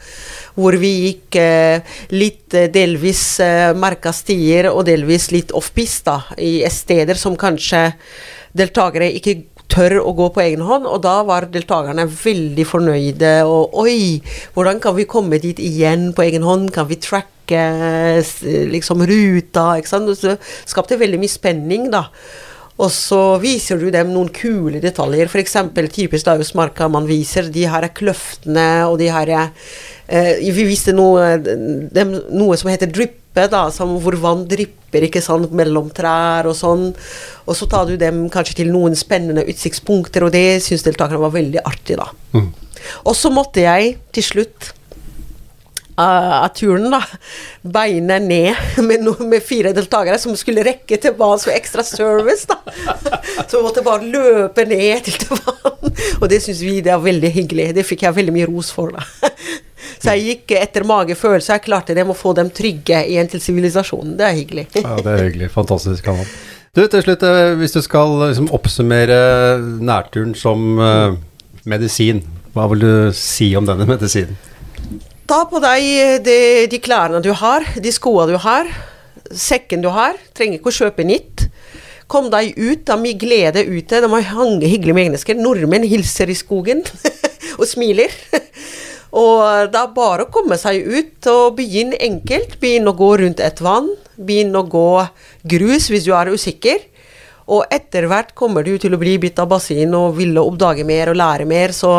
Hvor 0.57 0.79
vi 0.81 0.92
gikk 1.05 1.38
eh, 1.42 1.99
litt 2.16 2.57
eh, 2.57 2.70
delvis 2.72 3.25
eh, 3.44 3.75
merka 3.77 4.14
stier 4.16 4.70
og 4.72 4.87
delvis 4.88 5.29
litt 5.35 5.53
off-piste, 5.53 6.16
i 6.40 6.64
steder 6.72 7.20
som 7.20 7.37
kanskje 7.37 7.90
deltakere 8.57 9.12
ikke 9.18 9.42
tør 9.68 9.99
å 10.01 10.14
gå 10.16 10.31
på 10.33 10.42
egen 10.46 10.64
hånd, 10.64 10.87
og 10.88 11.03
da 11.05 11.20
var 11.27 11.51
deltakerne 11.53 12.07
veldig 12.09 12.66
fornøyde. 12.66 13.38
Og 13.44 13.77
oi, 13.85 14.22
hvordan 14.57 14.81
kan 14.81 14.96
vi 14.96 15.09
komme 15.11 15.42
dit 15.42 15.61
igjen 15.61 16.12
på 16.16 16.25
egen 16.25 16.46
hånd? 16.46 16.70
Kan 16.72 16.88
vi 16.88 17.03
tracke 17.03 17.36
liksom 18.72 19.06
ruta? 19.06 19.76
Ikke 19.78 19.92
sant? 19.92 20.11
Så 20.18 20.37
skapte 20.66 20.98
veldig 20.98 21.20
mye 21.22 21.32
spenning, 21.32 21.88
da. 21.92 22.09
Og 22.76 22.90
så 22.92 23.18
viser 23.40 23.78
du 23.80 23.88
dem 23.92 24.11
noen 24.12 24.28
kule 24.37 24.80
detaljer. 24.82 25.30
F.eks. 25.30 25.56
typisk 25.94 26.26
Dausmarka 26.28 26.90
man 26.92 27.09
viser 27.09 27.48
de 27.52 27.64
her 27.70 27.88
kløftene 27.96 28.85
og 28.88 28.98
de 29.00 29.09
her 29.12 29.32
eh, 29.37 30.42
Vi 30.44 30.66
viste 30.68 30.92
noe, 30.92 31.37
dem, 31.40 32.18
noe 32.37 32.59
som 32.61 32.70
heter 32.72 32.92
dryppe, 32.92 33.46
da, 33.52 33.66
hvor 33.72 34.16
vann 34.20 34.44
drypper 34.48 35.09
ikke 35.09 35.24
sant, 35.24 35.52
mellom 35.56 35.88
trær 35.96 36.48
og 36.50 36.56
sånn. 36.56 36.90
Og 37.48 37.56
så 37.56 37.68
tar 37.68 37.88
du 37.88 37.96
dem 38.00 38.26
kanskje 38.32 38.61
til 38.61 38.72
noen 38.72 38.96
spennende 38.96 39.44
utsiktspunkter, 39.48 40.28
og 40.28 40.37
det 40.37 40.62
syns 40.64 40.85
deltakerne 40.85 41.24
var 41.24 41.37
veldig 41.37 41.64
artig, 41.64 41.96
da. 42.00 42.11
Mm. 42.37 42.52
Og 43.09 43.16
så 43.16 43.32
måtte 43.32 43.64
jeg 43.64 43.96
til 44.14 44.24
slutt 44.24 44.72
av 45.96 46.48
turen, 46.56 46.90
da, 46.92 47.00
Beinet 47.62 48.22
ned 48.22 48.82
med, 48.85 49.04
no, 49.04 49.14
med, 49.24 49.42
fire 49.44 49.72
deltakere 49.76 50.18
som 50.20 50.37
skulle 50.37 50.64
rekke 50.66 50.98
til 51.00 51.14
vann, 51.18 51.40
så 51.40 51.52
ekstra 51.54 51.85
service, 51.87 52.48
da. 52.50 52.59
Så 53.46 53.59
vi 53.59 53.64
måtte 53.64 53.85
bare 53.87 54.04
løpe 54.04 54.66
ned 54.68 55.06
til, 55.09 55.30
vann. 55.30 55.94
Og 56.20 56.28
det 56.30 56.42
syns 56.44 56.61
vi 56.64 56.80
det 56.85 56.92
er 56.92 57.00
veldig 57.02 57.30
hyggelig. 57.32 57.70
Det 57.76 57.87
fikk 57.87 58.04
jeg 58.06 58.18
veldig 58.18 58.35
mye 58.37 58.50
ros 58.50 58.72
for, 58.74 58.92
da. 58.96 59.06
Så 59.96 60.12
jeg 60.16 60.26
gikk 60.26 60.56
etter 60.59 60.85
magefølelse. 60.87 61.54
Jeg 61.56 61.64
klarte 61.64 61.94
det 61.96 62.04
med 62.04 62.14
å 62.16 62.18
få 62.18 62.35
dem 62.37 62.50
trygge 62.54 63.00
igjen 63.09 63.30
til 63.32 63.40
sivilisasjonen. 63.42 64.16
Det 64.18 64.26
er 64.26 64.37
hyggelig. 64.37 64.66
ja, 64.76 64.98
det 65.00 65.12
er 65.14 65.24
hyggelig. 65.24 65.48
Fantastisk. 65.54 66.11
Anna. 66.12 66.26
Du, 66.76 66.82
til 66.92 67.00
slutt, 67.06 67.22
eh, 67.24 67.54
hvis 67.56 67.72
du 67.72 67.80
skal 67.80 68.12
liksom 68.26 68.50
oppsummere 68.52 69.20
nærturen 69.80 70.35
som 70.37 70.76
uh, 70.76 71.16
medisin, 71.64 72.20
hva 72.52 72.66
vil 72.72 72.85
du 72.85 72.92
si 73.16 73.48
om 73.56 73.64
denne 73.68 73.88
medisinen? 73.88 74.37
Ta 75.27 75.41
på 75.51 75.59
deg 75.59 76.23
de, 76.23 76.39
de 76.71 76.79
klærne 76.79 77.19
du 77.25 77.33
har, 77.35 77.65
de 77.83 77.91
skoene 77.91 78.31
du 78.31 78.39
har, 78.39 78.69
sekken 79.35 79.83
du 79.83 79.89
har. 79.91 80.15
Trenger 80.39 80.61
ikke 80.61 80.71
å 80.71 80.77
kjøpe 80.77 81.07
nytt. 81.07 81.49
Kom 82.07 82.29
deg 82.31 82.53
ut, 82.55 82.85
det 82.87 82.95
er 82.95 83.03
mye 83.03 83.19
glede 83.19 83.65
ute. 83.67 83.99
Det 83.99 84.07
er 84.07 84.12
mange 84.12 84.71
hyggelige 84.71 84.95
mennesker. 84.95 85.39
Nordmenn 85.41 85.87
hilser 85.91 86.31
i 86.31 86.39
skogen 86.39 86.85
og 87.59 87.67
smiler. 87.67 88.15
Og 89.17 89.71
det 89.73 89.81
er 89.81 89.95
bare 89.97 90.27
å 90.27 90.31
komme 90.31 90.59
seg 90.61 90.83
ut 90.85 91.27
og 91.33 91.57
begynne 91.59 91.97
enkelt. 92.05 92.59
Begynne 92.61 92.93
å 92.93 92.99
gå 92.99 93.15
rundt 93.23 93.41
et 93.43 93.62
vann. 93.65 93.89
Begynne 94.15 94.61
å 94.61 94.69
gå 94.69 94.91
grus 95.49 95.89
hvis 95.91 96.05
du 96.07 96.12
er 96.15 96.31
usikker. 96.31 96.83
Og 97.51 97.65
etter 97.73 98.07
hvert 98.11 98.35
kommer 98.37 98.67
du 98.67 98.75
til 98.83 98.95
å 98.95 99.01
bli 99.01 99.17
bitt 99.23 99.41
av 99.41 99.49
basseng 99.51 99.95
og 99.97 100.19
ville 100.19 100.43
oppdage 100.43 100.85
mer 100.87 101.11
og 101.11 101.19
lære 101.19 101.47
mer. 101.49 101.73
Så 101.75 101.95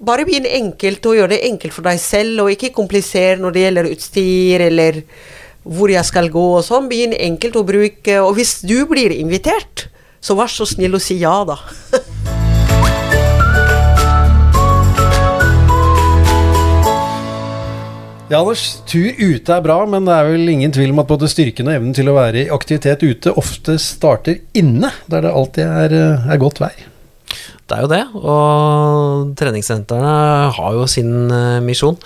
bare 0.00 0.24
begynn 0.24 0.48
enkelt 0.48 1.04
og 1.08 1.18
gjør 1.18 1.34
det 1.34 1.42
enkelt 1.50 1.76
for 1.76 1.86
deg 1.86 2.00
selv, 2.00 2.44
og 2.44 2.54
ikke 2.54 2.72
komplisere 2.76 3.38
når 3.40 3.54
det 3.54 3.64
gjelder 3.66 3.90
utstyr 3.92 4.66
eller 4.70 5.02
hvor 5.60 5.92
jeg 5.92 6.08
skal 6.08 6.30
gå 6.32 6.46
og 6.56 6.64
sånn. 6.64 6.88
Begynn 6.88 7.12
enkelt 7.12 7.58
å 7.60 7.66
bruke 7.68 8.20
Og 8.24 8.32
hvis 8.38 8.60
du 8.64 8.78
blir 8.88 9.12
invitert, 9.12 9.90
så 10.20 10.36
vær 10.38 10.48
så 10.52 10.64
snill 10.68 10.96
å 10.96 11.02
si 11.02 11.20
ja, 11.20 11.36
da. 11.44 11.60
Ja, 18.30 18.38
Anders, 18.44 18.78
tur 18.86 19.10
ute 19.18 19.56
er 19.56 19.62
bra, 19.64 19.80
men 19.90 20.04
det 20.06 20.14
er 20.14 20.28
vel 20.28 20.52
ingen 20.52 20.70
tvil 20.70 20.92
om 20.92 21.00
at 21.02 21.08
både 21.10 21.26
styrken 21.26 21.66
og 21.66 21.74
evnen 21.74 21.96
til 21.98 22.12
å 22.12 22.14
være 22.14 22.44
i 22.44 22.52
aktivitet 22.54 23.02
ute 23.02 23.32
ofte 23.34 23.74
starter 23.82 24.38
inne, 24.54 24.92
der 25.10 25.26
det 25.26 25.32
alltid 25.34 25.66
er, 25.66 25.96
eh, 25.98 26.28
er 26.30 26.38
godt 26.38 26.62
vær. 26.62 26.76
Det 27.70 27.76
er 27.78 27.84
jo 27.84 27.90
det, 27.92 28.02
og 28.18 29.34
treningssentrene 29.38 30.14
har 30.56 30.74
jo 30.74 30.86
sin 30.90 31.30
eh, 31.30 31.60
misjon. 31.62 31.98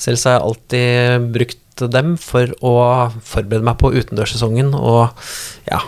Selv 0.00 0.18
så 0.18 0.32
har 0.32 0.40
jeg 0.40 0.46
alltid 0.48 1.28
brukt 1.36 1.84
dem 1.94 2.16
for 2.20 2.50
å 2.58 2.74
forberede 3.24 3.64
meg 3.66 3.78
på 3.80 3.92
utendørssesongen 3.94 4.74
og 4.76 5.14
ja, 5.70 5.78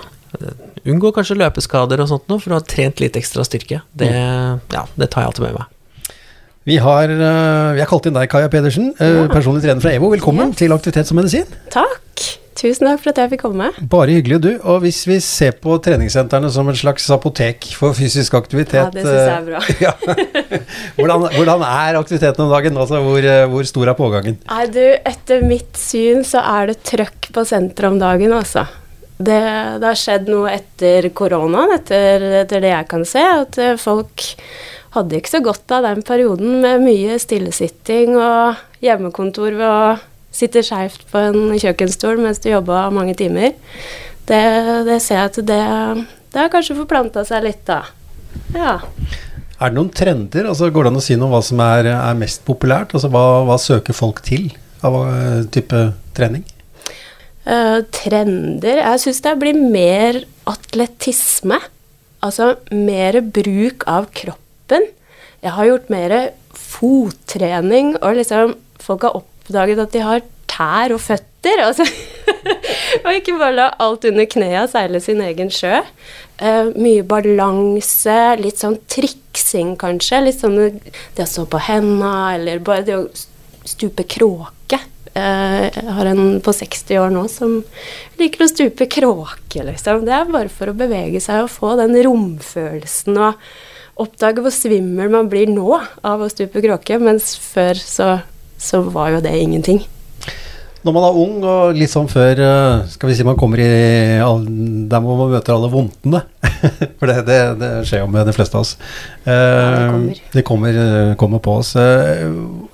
unngå 0.86 1.10
kanskje 1.16 1.38
løpeskader 1.40 2.02
og 2.02 2.10
sånt 2.12 2.30
noe, 2.30 2.42
for 2.42 2.54
å 2.54 2.60
ha 2.60 2.66
trent 2.68 3.02
litt 3.02 3.18
ekstra 3.18 3.44
styrke. 3.46 3.82
Det, 3.90 4.10
mm. 4.10 4.64
ja, 4.76 4.86
det 4.94 5.10
tar 5.10 5.24
jeg 5.24 5.32
alltid 5.32 5.48
med 5.48 5.58
meg. 5.58 5.70
Vi 6.64 6.78
har, 6.80 7.10
eh, 7.10 7.74
vi 7.76 7.82
har, 7.82 7.90
kalt 7.90 8.06
inn 8.08 8.16
deg, 8.16 8.30
Kaja 8.32 8.48
Pedersen, 8.52 8.94
eh, 8.96 9.18
ja. 9.18 9.28
personlig 9.34 9.66
trener 9.66 9.84
fra 9.84 9.92
EVO. 9.98 10.14
Velkommen 10.14 10.54
ja. 10.54 10.60
til 10.62 10.78
Aktivitet 10.78 11.10
som 11.10 11.20
medisin. 11.20 11.50
Takk. 11.74 12.03
Tusen 12.54 12.86
takk 12.86 13.00
for 13.02 13.10
at 13.10 13.18
jeg 13.18 13.32
fikk 13.32 13.42
komme. 13.48 13.70
Bare 13.90 14.14
hyggelig, 14.14 14.38
du. 14.44 14.50
Og 14.62 14.84
hvis 14.84 15.00
vi 15.08 15.16
ser 15.24 15.56
på 15.62 15.74
treningssentrene 15.82 16.50
som 16.54 16.68
en 16.70 16.78
slags 16.78 17.08
apotek 17.14 17.66
for 17.74 17.96
fysisk 17.96 18.36
aktivitet 18.38 18.78
Ja, 18.78 18.90
det 18.94 19.02
syns 19.02 19.18
jeg 19.18 19.34
er 19.34 19.48
bra. 19.48 19.62
Eh, 19.64 19.82
ja. 19.86 19.94
hvordan, 20.98 21.26
hvordan, 21.34 21.64
er 21.66 21.98
aktiviteten 21.98 22.46
om 22.46 22.54
dagen? 22.54 22.78
Altså, 22.78 23.02
hvor, 23.02 23.28
hvor, 23.50 23.66
stor 23.70 23.90
er 23.90 23.98
pågangen? 23.98 24.38
Nei, 24.46 24.62
du, 24.70 24.84
etter 24.84 25.42
mitt 25.46 25.74
syn 25.80 26.22
så 26.26 26.44
er 26.54 26.70
det 26.70 26.78
trøkk 26.86 27.32
på 27.34 27.46
senteret 27.48 27.90
om 27.90 27.98
dagen, 28.02 28.36
altså. 28.36 28.68
Det, 29.14 29.40
det, 29.80 29.86
har 29.86 29.98
skjedd 29.98 30.30
noe 30.30 30.54
etter 30.54 31.10
koronaen, 31.14 31.74
etter, 31.76 32.22
etter 32.42 32.62
det 32.62 32.72
jeg 32.72 32.88
kan 32.90 33.04
se, 33.06 33.22
at 33.22 33.58
folk 33.82 34.24
hadde 34.94 35.18
ikke 35.18 35.32
så 35.32 35.42
godt 35.42 35.74
av 35.74 35.86
den 35.88 36.02
perioden 36.06 36.60
med 36.62 36.82
mye 36.84 37.18
stillesitting 37.22 38.14
og 38.14 38.60
hjemmekontor 38.84 39.56
ved 39.58 39.70
å 39.70 39.94
sitte 40.34 40.64
skjevt 40.66 41.06
på 41.10 41.20
en 41.30 41.54
kjøkkenstol 41.60 42.20
mens 42.22 42.42
du 42.42 42.50
jobber 42.50 42.94
mange 42.94 43.14
timer. 43.18 43.54
Det, 44.24 44.40
det, 44.88 44.98
ser 45.04 45.20
jeg 45.20 45.30
at 45.30 45.38
det, 45.50 45.60
det 46.32 46.40
har 46.40 46.50
kanskje 46.52 46.78
forplanta 46.78 47.24
seg 47.28 47.44
litt, 47.44 47.62
da. 47.68 47.82
Ja. 48.56 48.78
Er 49.60 49.70
det 49.70 49.76
noen 49.76 49.92
trender? 49.94 50.48
Altså, 50.50 50.70
går 50.72 50.86
det 50.86 50.92
an 50.92 51.00
å 51.00 51.04
si 51.04 51.16
noe 51.18 51.28
om 51.28 51.36
hva 51.36 51.42
som 51.44 51.60
er, 51.62 51.88
er 51.92 52.18
mest 52.18 52.42
populært? 52.48 52.96
Altså, 52.96 53.10
hva, 53.12 53.44
hva, 53.46 53.58
søker 53.60 53.96
folk 53.96 54.24
til 54.26 54.50
av 54.84 54.96
uh, 54.98 55.44
type 55.54 55.86
trening? 56.16 56.42
Uh, 57.44 57.84
trender 57.92 58.80
Jeg 58.80 59.00
syns 59.02 59.20
det 59.24 59.34
blir 59.40 59.58
mer 59.60 60.22
atletisme. 60.48 61.60
Altså 62.24 62.54
mer 62.72 63.20
bruk 63.20 63.84
av 63.90 64.08
kroppen. 64.16 64.88
Jeg 65.44 65.52
har 65.52 65.68
gjort 65.68 65.92
mer 65.92 66.16
fottrening, 66.56 67.94
og 68.00 68.16
liksom 68.16 68.56
folk 68.80 69.04
har 69.04 69.18
oppdaget 69.44 69.82
at 69.84 69.92
de 69.92 70.04
har 70.04 70.24
tær 70.48 70.94
og 70.94 71.02
føtter. 71.02 71.60
Altså. 71.66 71.86
og 73.04 73.10
ikke 73.12 73.36
bare 73.38 73.56
la 73.56 73.68
alt 73.82 74.06
under 74.08 74.28
knea 74.30 74.64
seile 74.70 75.00
sin 75.02 75.22
egen 75.24 75.52
sjø. 75.52 75.82
Uh, 76.40 76.72
mye 76.74 77.04
balanse, 77.06 78.18
litt 78.40 78.62
sånn 78.62 78.80
triksing 78.90 79.76
kanskje. 79.80 80.24
Litt 80.24 80.40
sånn 80.40 80.58
det 80.58 81.26
å 81.26 81.30
stå 81.30 81.46
på 81.50 81.62
henda, 81.68 82.34
eller 82.38 82.64
bare 82.64 82.86
det 82.86 82.98
å 82.98 83.06
stupe 83.64 84.06
kråke. 84.08 84.80
Uh, 85.14 85.68
jeg 85.70 85.92
har 85.94 86.10
en 86.10 86.40
på 86.42 86.54
60 86.56 86.98
år 87.04 87.12
nå 87.14 87.28
som 87.30 87.60
liker 88.18 88.46
å 88.46 88.50
stupe 88.50 88.88
kråke, 88.90 89.62
liksom. 89.68 90.02
Det 90.08 90.16
er 90.16 90.32
bare 90.32 90.50
for 90.52 90.72
å 90.72 90.78
bevege 90.78 91.22
seg 91.22 91.44
og 91.44 91.54
få 91.54 91.76
den 91.80 91.94
romfølelsen 92.02 93.20
og 93.20 93.38
oppdage 94.02 94.42
hvor 94.42 94.50
svimmel 94.50 95.12
man 95.12 95.28
blir 95.30 95.46
nå 95.46 95.76
av 96.02 96.22
å 96.24 96.30
stupe 96.32 96.58
kråke, 96.64 96.98
mens 96.98 97.36
før 97.38 97.78
så, 97.78 98.08
så 98.58 98.80
var 98.80 99.08
jo 99.08 99.20
det 99.20 99.38
ingenting. 99.38 99.82
Når 100.84 100.92
man 100.92 101.04
er 101.06 101.16
ung 101.16 101.36
og 101.48 101.78
litt 101.78 101.92
sånn 101.92 102.10
før 102.12 102.40
eh, 102.44 102.82
Skal 102.92 103.08
vi 103.08 103.16
si 103.16 103.24
man 103.24 103.38
kommer 103.40 103.60
i 103.62 103.68
Der 104.20 105.00
må 105.00 105.16
man 105.16 105.32
møte 105.32 105.54
alle 105.54 105.70
vondtene. 105.72 106.20
For 107.00 107.08
det, 107.08 107.22
det, 107.28 107.38
det, 107.60 107.70
skjer 107.88 108.02
jo 108.02 108.08
med 108.12 108.28
de 108.28 108.34
fleste 108.36 108.56
av 108.56 108.64
oss. 108.64 108.74
Ja, 109.24 109.32
det 109.32 109.80
eh, 109.80 109.90
kommer. 109.90 110.20
Det 110.34 110.44
kommer, 110.48 110.78
eh, 110.82 111.12
kommer, 111.20 111.40
på 111.44 111.56
oss. 111.60 111.72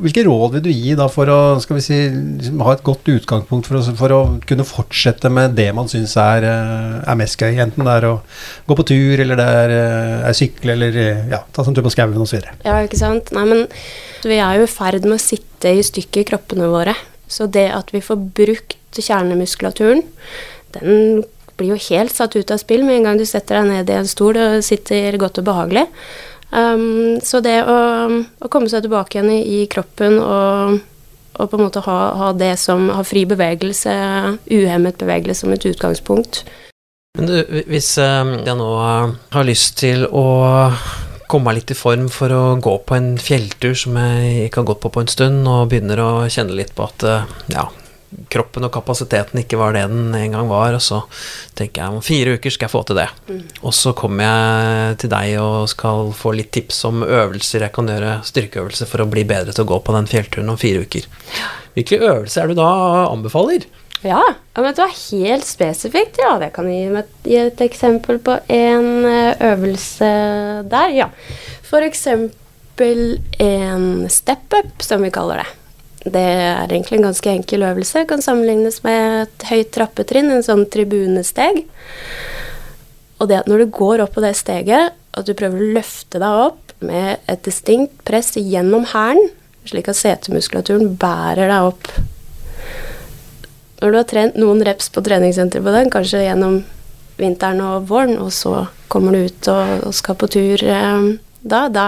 Hvilke 0.03 0.25
råd 0.27 0.57
vil 0.57 0.65
du 0.67 0.71
gi 0.73 0.97
da 0.99 1.07
for 1.11 1.31
å 1.31 1.39
skal 1.63 1.79
vi 1.79 1.85
si, 1.85 1.99
liksom 2.11 2.63
ha 2.67 2.75
et 2.75 2.85
godt 2.87 3.09
utgangspunkt 3.11 3.71
for 3.71 3.79
å, 3.79 3.83
for 3.99 4.15
å 4.15 4.21
kunne 4.47 4.67
fortsette 4.67 5.31
med 5.33 5.55
det 5.59 5.69
man 5.77 5.91
syns 5.91 6.17
er, 6.21 6.47
er, 6.47 7.19
mest 7.19 7.39
gøy? 7.41 7.61
Enten 7.63 7.87
det 7.87 7.97
er 7.97 8.09
å 8.11 8.15
gå 8.69 8.79
på 8.79 8.87
tur, 8.91 9.23
eller 9.23 9.39
det 9.39 9.49
er, 9.63 9.77
er 10.31 10.39
sykle, 10.39 10.75
eller 10.77 10.99
ja, 11.31 11.45
ta 11.51 11.63
seg 11.63 11.73
en 11.73 11.79
tur 11.79 11.87
på 11.87 11.95
skauen 11.95 12.27
osv. 12.27 12.43
Ja, 12.67 12.81
ikke 12.83 13.01
sant. 13.01 13.31
Nei, 13.37 13.47
men 13.55 13.67
vi 14.27 14.39
er 14.39 14.61
jo 14.61 14.67
i 14.67 14.71
ferd 14.71 15.07
med 15.07 15.19
å 15.19 15.23
sitte 15.23 15.73
i 15.75 15.87
stykker 15.87 16.27
kroppene 16.31 16.71
våre. 16.71 16.97
Så 17.31 17.47
det 17.47 17.69
at 17.73 17.93
vi 17.95 18.03
får 18.03 18.19
brukt 18.37 18.99
kjernemuskulaturen, 18.99 20.03
den 20.75 21.23
blir 21.61 21.75
jo 21.75 21.83
helt 21.91 22.15
satt 22.15 22.35
ut 22.37 22.51
av 22.51 22.61
spill 22.63 22.83
med 22.87 22.99
en 22.99 23.09
gang 23.09 23.21
du 23.21 23.27
setter 23.29 23.61
deg 23.61 23.69
ned 23.69 23.91
i 23.91 23.99
en 24.01 24.09
stol 24.09 24.39
og 24.41 24.65
sitter 24.67 25.19
godt 25.21 25.43
og 25.43 25.49
behagelig. 25.51 25.87
Um, 26.51 27.21
så 27.23 27.39
det 27.45 27.61
å, 27.63 27.77
å, 28.43 28.49
komme 28.51 28.71
seg 28.73 28.83
tilbake 28.83 29.15
igjen 29.19 29.31
i, 29.31 29.43
i 29.61 29.67
kroppen 29.71 30.17
og, 30.19 30.81
og, 31.37 31.45
på 31.45 31.59
en 31.59 31.63
måte 31.63 31.83
ha, 31.85 31.99
ha, 32.19 32.33
det 32.35 32.57
som 32.59 32.89
har 32.91 33.07
fri 33.07 33.23
bevegelse, 33.31 33.93
uhemmet 34.51 34.99
bevegelse 34.99 35.45
som 35.45 35.55
et 35.55 35.69
utgangspunkt. 35.71 36.43
Men 37.19 37.31
du, 37.31 37.37
hvis 37.71 37.93
ehm, 38.03 38.41
jeg 38.47 38.57
nå 38.59 38.71
har 38.75 39.47
lyst 39.47 39.79
til 39.83 40.07
å 40.11 40.27
komme 41.31 41.51
meg 41.51 41.61
litt 41.61 41.75
i 41.75 41.79
form 41.79 42.09
for 42.13 42.33
å 42.35 42.43
gå 42.63 42.75
på 42.87 42.97
en 42.97 43.13
fjelltur 43.21 43.77
som 43.79 43.99
jeg 44.01 44.49
ikke 44.49 44.63
har 44.63 44.73
gått 44.73 44.83
på 44.83 44.93
på 44.95 45.05
en 45.05 45.13
stund, 45.13 45.47
og 45.49 45.69
begynner 45.71 46.03
å 46.03 46.11
kjenne 46.33 46.57
litt 46.59 46.75
på 46.77 46.89
at 46.89 47.07
eh, 47.07 47.37
ja, 47.55 47.69
kroppen 48.31 48.67
og 48.67 48.73
kapasiteten 48.75 49.43
ikke 49.43 49.59
var 49.61 49.75
det 49.75 49.85
den 49.91 50.15
en 50.17 50.35
gang 50.35 50.49
var, 50.51 50.75
og 50.75 50.83
så 50.83 51.01
tenker 51.59 51.83
jeg 51.83 51.95
om 51.95 52.05
fire 52.05 52.37
uker 52.37 52.55
skal 52.55 52.67
jeg 52.67 52.75
få 52.75 52.83
til 52.89 52.99
det. 52.99 53.07
Mm. 53.31 53.43
Og 53.63 53.77
så 53.77 53.95
kommer 53.99 54.27
jeg 54.27 54.99
til 55.05 55.13
deg 55.15 55.37
og 55.43 55.71
skal 55.71 56.11
få 56.17 56.35
litt 56.39 56.51
tips 56.57 56.83
om 56.91 57.05
øvelser 57.07 57.67
jeg 57.67 57.75
kan 57.77 57.91
gjøre, 57.91 58.19
styrkeøvelser, 58.27 58.91
for 58.91 59.05
å 59.05 59.11
bli 59.11 59.27
bedre 59.29 59.55
til 59.55 59.67
å 59.67 59.71
gå 59.71 59.81
på 59.87 59.95
den 59.97 60.11
fjellturen 60.11 60.51
om 60.53 60.59
fire 60.61 60.83
uker. 60.87 61.07
Hvilke 61.77 62.01
øvelser 62.03 62.45
er 62.45 62.51
du 62.51 62.59
da 62.59 62.73
anbefaler? 63.11 63.69
Ja, 64.03 64.23
men 64.55 64.75
det 64.75 64.81
var 64.81 64.93
helt 65.13 65.47
spesifikt. 65.47 66.19
Ja, 66.19 66.39
det 66.41 66.53
kan 66.57 66.69
gi, 66.71 66.85
gi 67.29 67.39
et 67.43 67.61
eksempel 67.61 68.21
på 68.25 68.39
en 68.49 69.05
eh, 69.05 69.43
øvelse 69.53 70.11
der. 70.71 70.95
Ja, 70.97 71.09
for 71.67 71.85
eksempel 71.85 73.19
en 73.39 74.09
step-up, 74.09 74.81
som 74.81 75.05
vi 75.05 75.13
kaller 75.13 75.43
det. 75.43 75.49
Det 76.01 76.23
er 76.23 76.71
egentlig 76.71 76.97
en 76.97 77.11
ganske 77.11 77.33
enkel 77.35 77.67
øvelse. 77.69 78.07
Kan 78.09 78.25
sammenlignes 78.25 78.81
med 78.87 79.27
et 79.27 79.49
høyt 79.51 79.75
trappetrinn, 79.77 80.31
en 80.33 80.47
sånn 80.47 80.65
tribunesteg. 80.73 81.67
Og 83.21 83.29
det 83.29 83.43
at 83.43 83.51
når 83.53 83.67
du 83.67 83.75
går 83.77 84.07
opp 84.07 84.17
på 84.17 84.25
det 84.25 84.33
steget, 84.39 84.97
at 84.97 85.29
du 85.29 85.35
prøver 85.37 85.61
å 85.61 85.75
løfte 85.77 86.23
deg 86.23 86.45
opp 86.47 86.73
med 86.81 87.21
et 87.29 87.45
distinkt 87.45 88.01
press 88.09 88.33
gjennom 88.39 88.87
hælen, 88.95 89.29
slik 89.69 89.91
at 89.93 89.99
setemuskulaturen 89.99 90.95
bærer 90.97 91.51
deg 91.53 91.69
opp 91.69 91.91
når 93.81 93.91
du 93.91 93.99
har 93.99 94.09
trent 94.09 94.37
noen 94.41 94.63
reps 94.67 94.91
på 94.93 95.03
treningssenteret 95.05 95.65
på 95.65 95.75
den, 95.75 95.91
kanskje 95.93 96.25
gjennom 96.27 96.61
vinteren 97.21 97.61
og 97.65 97.89
våren, 97.91 98.17
og 98.21 98.33
så 98.33 98.67
kommer 98.93 99.17
du 99.17 99.27
ut 99.29 99.51
og, 99.53 99.87
og 99.89 99.97
skal 99.97 100.19
på 100.21 100.29
tur 100.33 100.65
eh, 100.65 101.11
da, 101.41 101.69
da, 101.73 101.87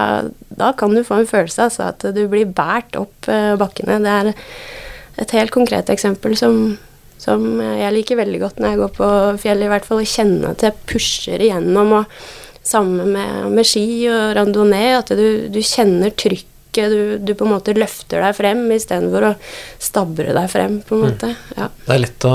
da, 0.49 0.73
kan 0.73 0.95
du 0.95 1.03
få 1.05 1.21
en 1.21 1.29
følelse 1.29 1.67
altså, 1.67 1.91
at 1.93 2.07
du 2.17 2.23
blir 2.31 2.49
båret 2.49 2.97
opp 2.97 3.29
eh, 3.29 3.53
bakkene. 3.61 3.99
Det 4.01 4.13
er 4.13 4.33
et 5.23 5.35
helt 5.37 5.53
konkret 5.53 5.93
eksempel 5.93 6.37
som, 6.41 6.79
som, 7.21 7.45
jeg 7.61 7.93
liker 7.93 8.21
veldig 8.21 8.41
godt 8.41 8.63
når 8.63 8.73
jeg 8.73 8.81
går 8.81 8.95
på 8.97 9.11
fjellet, 9.43 9.67
i 9.69 9.73
hvert 9.75 9.89
fall. 9.89 10.01
Å 10.01 10.13
kjenne 10.15 10.55
at 10.55 10.65
jeg 10.65 10.79
pusher 10.89 11.45
igjennom. 11.45 11.99
og 12.01 12.63
Sammen 12.63 13.13
med, 13.17 13.51
med 13.59 13.67
ski 13.67 13.85
og 14.07 14.37
randonee, 14.39 14.95
at 14.95 15.11
du, 15.19 15.51
du 15.53 15.59
kjenner 15.67 16.15
trykk 16.73 16.91
du, 16.91 17.19
du, 17.19 17.35
på 17.35 17.45
en 17.45 17.53
måte 17.55 17.75
løfter 17.77 18.23
deg 18.23 18.37
frem 18.37 18.65
istedenfor 18.73 19.29
å 19.31 19.35
stabre 19.83 20.33
deg 20.33 20.49
frem, 20.51 20.81
på 20.87 20.97
en 20.97 21.03
mm. 21.03 21.11
måte. 21.11 21.35
Ja. 21.57 21.69
Det 21.87 21.95
er 21.95 22.03
lett 22.07 22.27
å, 22.29 22.33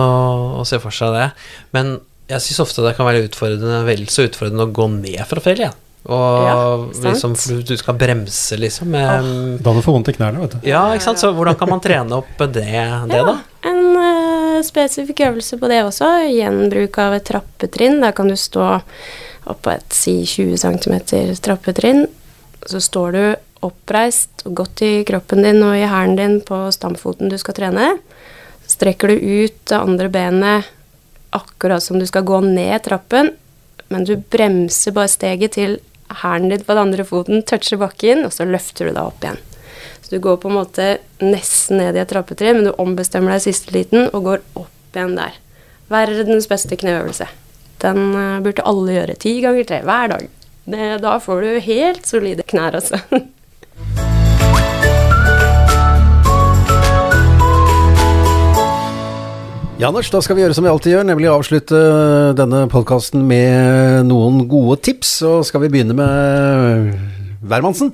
å, 0.62 0.63
se 0.67 0.80
for 0.84 0.93
seg 0.93 1.15
det. 1.15 1.28
Men 1.76 1.97
jeg 2.28 2.43
syns 2.43 2.63
ofte 2.67 2.86
det 2.86 2.95
kan 2.97 3.08
være 3.08 3.26
utfordrende, 3.28 3.84
vel 3.88 4.08
så 4.12 4.28
utfordrende 4.28 4.67
å 4.67 4.73
gå 4.73 4.88
ned 5.00 5.21
fra 5.28 5.43
fjellet. 5.43 5.67
igjen. 5.67 5.84
Og 6.08 6.45
ja, 6.47 6.60
liksom, 7.10 7.34
du 7.67 7.73
skal 7.76 7.97
bremse, 8.00 8.56
liksom. 8.60 8.93
Med, 8.93 9.26
oh. 9.26 9.56
Da 9.63 9.73
du 9.76 9.82
får 9.84 9.95
vondt 9.95 10.12
i 10.12 10.15
knærne, 10.15 10.39
vet 10.45 10.56
du. 10.56 10.67
Ja, 10.69 10.86
ikke 10.95 11.10
sant. 11.10 11.19
Så 11.19 11.34
hvordan 11.36 11.58
kan 11.60 11.71
man 11.71 11.84
trene 11.84 12.21
opp 12.21 12.43
det, 12.54 12.63
det 13.12 13.23
da? 13.28 13.34
En 13.67 13.82
uh, 13.97 14.60
spesifikk 14.63 15.26
øvelse 15.28 15.60
på 15.60 15.71
det 15.71 15.82
også. 15.84 16.08
Gjenbruk 16.32 17.02
av 17.04 17.17
et 17.17 17.28
trappetrinn. 17.28 18.00
Der 18.06 18.15
kan 18.15 18.32
du 18.32 18.38
stå 18.39 18.78
oppå 19.47 19.73
et 19.73 19.95
si 19.95 20.21
20 20.28 20.63
cm 20.63 20.95
trappetrinn. 21.43 22.06
Så 22.67 22.80
står 22.84 23.12
du 23.15 23.21
oppreist 23.65 24.46
og 24.46 24.56
godt 24.62 24.84
i 24.86 24.91
kroppen 25.08 25.43
din 25.46 25.62
og 25.65 25.76
i 25.78 25.88
hælen 25.88 26.17
din 26.20 26.39
på 26.46 26.67
stamfoten 26.74 27.32
du 27.32 27.38
skal 27.41 27.58
trene. 27.58 27.91
Strekker 28.67 29.12
du 29.12 29.15
ut 29.15 29.60
det 29.70 29.78
andre 29.78 30.10
benet 30.12 30.74
akkurat 31.36 31.84
som 31.84 32.00
du 32.00 32.06
skal 32.08 32.26
gå 32.28 32.39
ned 32.46 32.84
trappen, 32.86 33.32
men 33.88 34.08
du 34.08 34.15
bremser 34.17 34.96
bare 34.96 35.12
steget 35.12 35.56
til 35.58 35.78
hælen 36.24 36.50
din 36.52 36.63
på 36.63 36.74
den 36.74 36.88
andre 36.88 37.06
foten 37.08 37.43
toucher 37.43 37.80
bakken, 37.82 38.26
og 38.26 38.34
så 38.36 38.48
løfter 38.48 38.88
du 38.88 38.93
deg 38.93 39.04
opp 39.04 39.24
igjen. 39.24 39.39
Så 40.02 40.15
du 40.15 40.22
går 40.24 40.39
på 40.39 40.52
en 40.52 40.58
måte 40.60 40.88
nesten 41.24 41.82
ned 41.82 41.98
i 41.98 42.04
et 42.04 42.12
trappetre, 42.12 42.54
men 42.56 42.67
du 42.67 42.72
ombestemmer 42.80 43.36
deg 43.36 43.43
siste 43.43 43.74
liten 43.76 44.08
og 44.08 44.24
går 44.30 44.43
opp 44.56 44.96
igjen 44.96 45.17
der. 45.20 45.36
Verdens 45.91 46.48
beste 46.52 46.80
kneøvelse. 46.80 47.28
Den 47.84 48.15
uh, 48.15 48.39
burde 48.43 48.65
alle 48.67 48.96
gjøre 48.96 49.17
ti 49.22 49.38
ganger 49.43 49.67
tre 49.67 49.82
hver 49.86 50.13
dag. 50.13 50.30
Det, 50.67 50.88
da 51.04 51.15
får 51.24 51.43
du 51.43 51.65
helt 51.67 52.08
solide 52.08 52.43
knær, 52.48 52.80
altså. 52.80 53.00
Janers, 59.77 60.07
da 60.09 60.17
skal 60.25 60.33
vi 60.33 60.41
gjøre 60.41 60.55
som 60.57 60.65
vi 60.65 60.71
alltid 60.71 60.95
gjør, 60.95 61.03
nemlig 61.05 61.27
avslutte 61.29 61.79
denne 62.33 62.63
podkasten 62.71 63.21
med 63.29 64.07
noen 64.09 64.47
gode 64.49 64.79
tips. 64.87 65.11
Og 65.29 65.43
skal 65.45 65.61
vi 65.61 65.69
begynne 65.69 65.93
med 65.93 66.95
hvermannsen? 67.45 67.91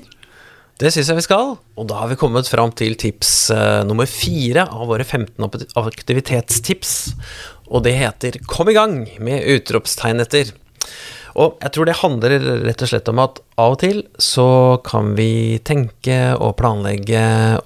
Det 0.79 0.93
syns 0.95 1.11
jeg 1.11 1.19
vi 1.19 1.25
skal. 1.25 1.57
Og 1.75 1.89
da 1.91 1.99
har 1.99 2.07
vi 2.07 2.17
kommet 2.19 2.47
fram 2.47 2.71
til 2.71 2.95
tips 2.95 3.33
uh, 3.51 3.83
nummer 3.83 4.07
fire 4.07 4.63
av 4.63 4.87
våre 4.93 5.03
15 5.03 5.43
aktivitetstips. 5.83 6.93
Og 7.67 7.83
det 7.83 7.97
heter 7.99 8.39
Kom 8.47 8.71
i 8.71 8.77
gang 8.79 9.01
med 9.19 9.43
utropstegn 9.51 10.23
etter. 10.23 10.55
Og 11.39 11.57
jeg 11.63 11.73
tror 11.73 11.89
det 11.89 11.97
handler 11.97 12.35
rett 12.61 12.83
og 12.85 12.89
slett 12.91 13.09
om 13.09 13.21
at 13.23 13.39
av 13.61 13.75
og 13.75 13.79
til 13.81 14.03
så 14.21 14.47
kan 14.85 15.13
vi 15.17 15.59
tenke 15.65 16.17
og 16.37 16.55
planlegge 16.59 17.23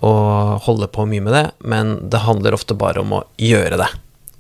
og 0.08 0.64
holde 0.68 0.88
på 0.92 1.08
mye 1.10 1.24
med 1.26 1.36
det, 1.36 1.46
men 1.68 1.98
det 2.08 2.24
handler 2.24 2.56
ofte 2.56 2.78
bare 2.80 3.04
om 3.04 3.18
å 3.20 3.24
gjøre 3.42 3.80
det. 3.82 3.90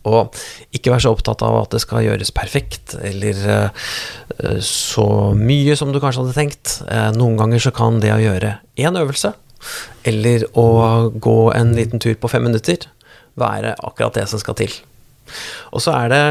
Og 0.07 0.37
ikke 0.75 0.93
være 0.93 1.03
så 1.03 1.11
opptatt 1.11 1.43
av 1.43 1.57
at 1.59 1.73
det 1.75 1.81
skal 1.83 2.05
gjøres 2.05 2.31
perfekt, 2.35 2.95
eller 2.95 3.41
uh, 3.51 4.61
så 4.63 5.07
mye 5.35 5.75
som 5.75 5.91
du 5.91 5.99
kanskje 5.99 6.23
hadde 6.23 6.37
tenkt. 6.37 6.77
Uh, 6.87 7.11
noen 7.17 7.35
ganger 7.39 7.67
så 7.67 7.73
kan 7.75 7.99
det 8.03 8.13
å 8.15 8.21
gjøre 8.21 8.57
én 8.79 8.99
øvelse, 8.99 9.33
eller 10.07 10.47
å 10.55 10.67
gå 11.11 11.39
en 11.57 11.75
liten 11.75 11.99
tur 12.03 12.15
på 12.15 12.31
fem 12.31 12.47
minutter, 12.47 12.87
være 13.37 13.75
akkurat 13.83 14.15
det 14.15 14.29
som 14.31 14.39
skal 14.41 14.55
til. 14.57 14.71
Og 15.75 15.83
så 15.83 15.91
er 15.97 16.13
det 16.13 16.23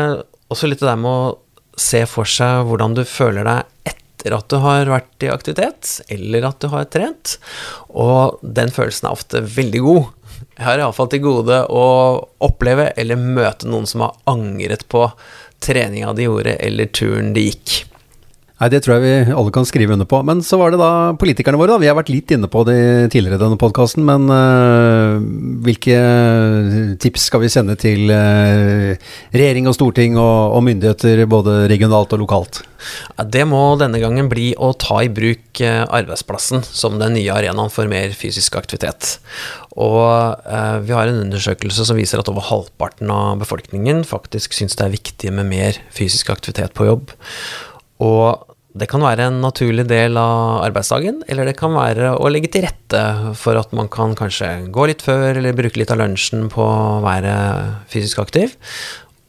også 0.48 0.70
litt 0.70 0.80
det 0.80 0.88
der 0.88 1.00
med 1.00 1.12
å 1.12 1.34
se 1.76 2.02
for 2.08 2.28
seg 2.28 2.66
hvordan 2.68 2.96
du 2.96 3.04
føler 3.08 3.46
deg 3.46 3.92
etter 3.92 4.34
at 4.36 4.48
du 4.50 4.58
har 4.62 4.90
vært 4.90 5.22
i 5.26 5.30
aktivitet, 5.30 5.90
eller 6.12 6.48
at 6.48 6.60
du 6.62 6.70
har 6.72 6.88
trent. 6.90 7.36
Og 7.92 8.40
den 8.42 8.72
følelsen 8.74 9.08
er 9.08 9.16
ofte 9.16 9.42
veldig 9.44 9.82
god. 9.84 10.06
Jeg 10.56 10.64
har 10.66 10.80
iallfall 10.80 11.10
til 11.12 11.24
gode 11.24 11.58
å 11.72 11.84
oppleve 12.44 12.90
eller 12.96 13.20
møte 13.20 13.68
noen 13.68 13.86
som 13.88 14.06
har 14.06 14.16
angret 14.32 14.86
på 14.92 15.04
treninga 15.62 16.12
de 16.16 16.26
gjorde, 16.26 16.56
eller 16.60 16.90
turen 16.96 17.32
de 17.36 17.46
gikk. 17.50 17.84
Nei, 18.56 18.70
Det 18.72 18.78
tror 18.84 18.96
jeg 18.96 19.04
vi 19.04 19.34
alle 19.36 19.52
kan 19.52 19.66
skrive 19.68 19.92
under 19.92 20.08
på. 20.08 20.22
Men 20.24 20.40
så 20.40 20.56
var 20.56 20.72
det 20.72 20.80
da 20.80 21.12
politikerne 21.20 21.58
våre. 21.60 21.74
da, 21.74 21.78
Vi 21.78 21.90
har 21.90 21.96
vært 21.98 22.12
litt 22.12 22.30
inne 22.32 22.48
på 22.48 22.64
det 22.64 23.12
tidligere 23.12 23.36
i 23.36 23.42
denne 23.42 23.58
podkasten. 23.60 24.00
Men 24.00 24.30
uh, 24.32 25.20
hvilke 25.66 26.96
tips 26.96 27.28
skal 27.28 27.44
vi 27.44 27.52
sende 27.52 27.76
til 27.76 28.08
uh, 28.08 28.96
regjering 29.36 29.68
og 29.68 29.76
storting 29.76 30.16
og, 30.16 30.56
og, 30.56 30.64
myndigheter 30.64 31.26
både 31.28 31.66
regionalt 31.68 32.16
og 32.16 32.24
lokalt? 32.24 32.62
Det 33.28 33.44
må 33.44 33.76
denne 33.76 34.00
gangen 34.00 34.32
bli 34.32 34.54
å 34.56 34.72
ta 34.72 35.02
i 35.04 35.12
bruk 35.12 35.60
arbeidsplassen 35.60 36.64
som 36.64 36.96
den 37.00 37.16
nye 37.16 37.32
arenaen 37.32 37.72
for 37.72 37.88
mer 37.90 38.12
fysisk 38.16 38.56
aktivitet. 38.56 39.16
Og 39.76 40.00
vi 40.84 40.94
har 40.94 41.08
en 41.08 41.22
undersøkelse 41.24 41.86
som 41.88 41.96
viser 41.98 42.20
at 42.20 42.28
over 42.30 42.44
halvparten 42.46 43.10
av 43.12 43.40
befolkningen 43.40 44.04
faktisk 44.06 44.56
syns 44.56 44.76
det 44.76 44.86
er 44.86 44.94
viktig 44.94 45.32
med 45.34 45.50
mer 45.50 45.80
fysisk 45.96 46.30
aktivitet 46.36 46.76
på 46.76 46.88
jobb. 46.88 47.16
Og 48.04 48.56
det 48.76 48.88
kan 48.90 49.00
være 49.00 49.30
en 49.30 49.38
naturlig 49.40 49.86
del 49.88 50.18
av 50.20 50.60
arbeidsdagen, 50.66 51.22
eller 51.32 51.48
det 51.48 51.56
kan 51.56 51.72
være 51.72 52.12
å 52.20 52.28
legge 52.28 52.50
til 52.52 52.66
rette 52.66 53.00
for 53.40 53.56
at 53.56 53.72
man 53.76 53.88
kan 53.92 54.12
kanskje 54.18 54.68
gå 54.74 54.88
litt 54.90 55.04
før, 55.04 55.38
eller 55.38 55.56
bruke 55.56 55.80
litt 55.80 55.92
av 55.94 56.02
lunsjen 56.02 56.50
på 56.52 56.60
å 56.60 57.00
være 57.04 57.36
fysisk 57.92 58.20
aktiv. 58.26 58.52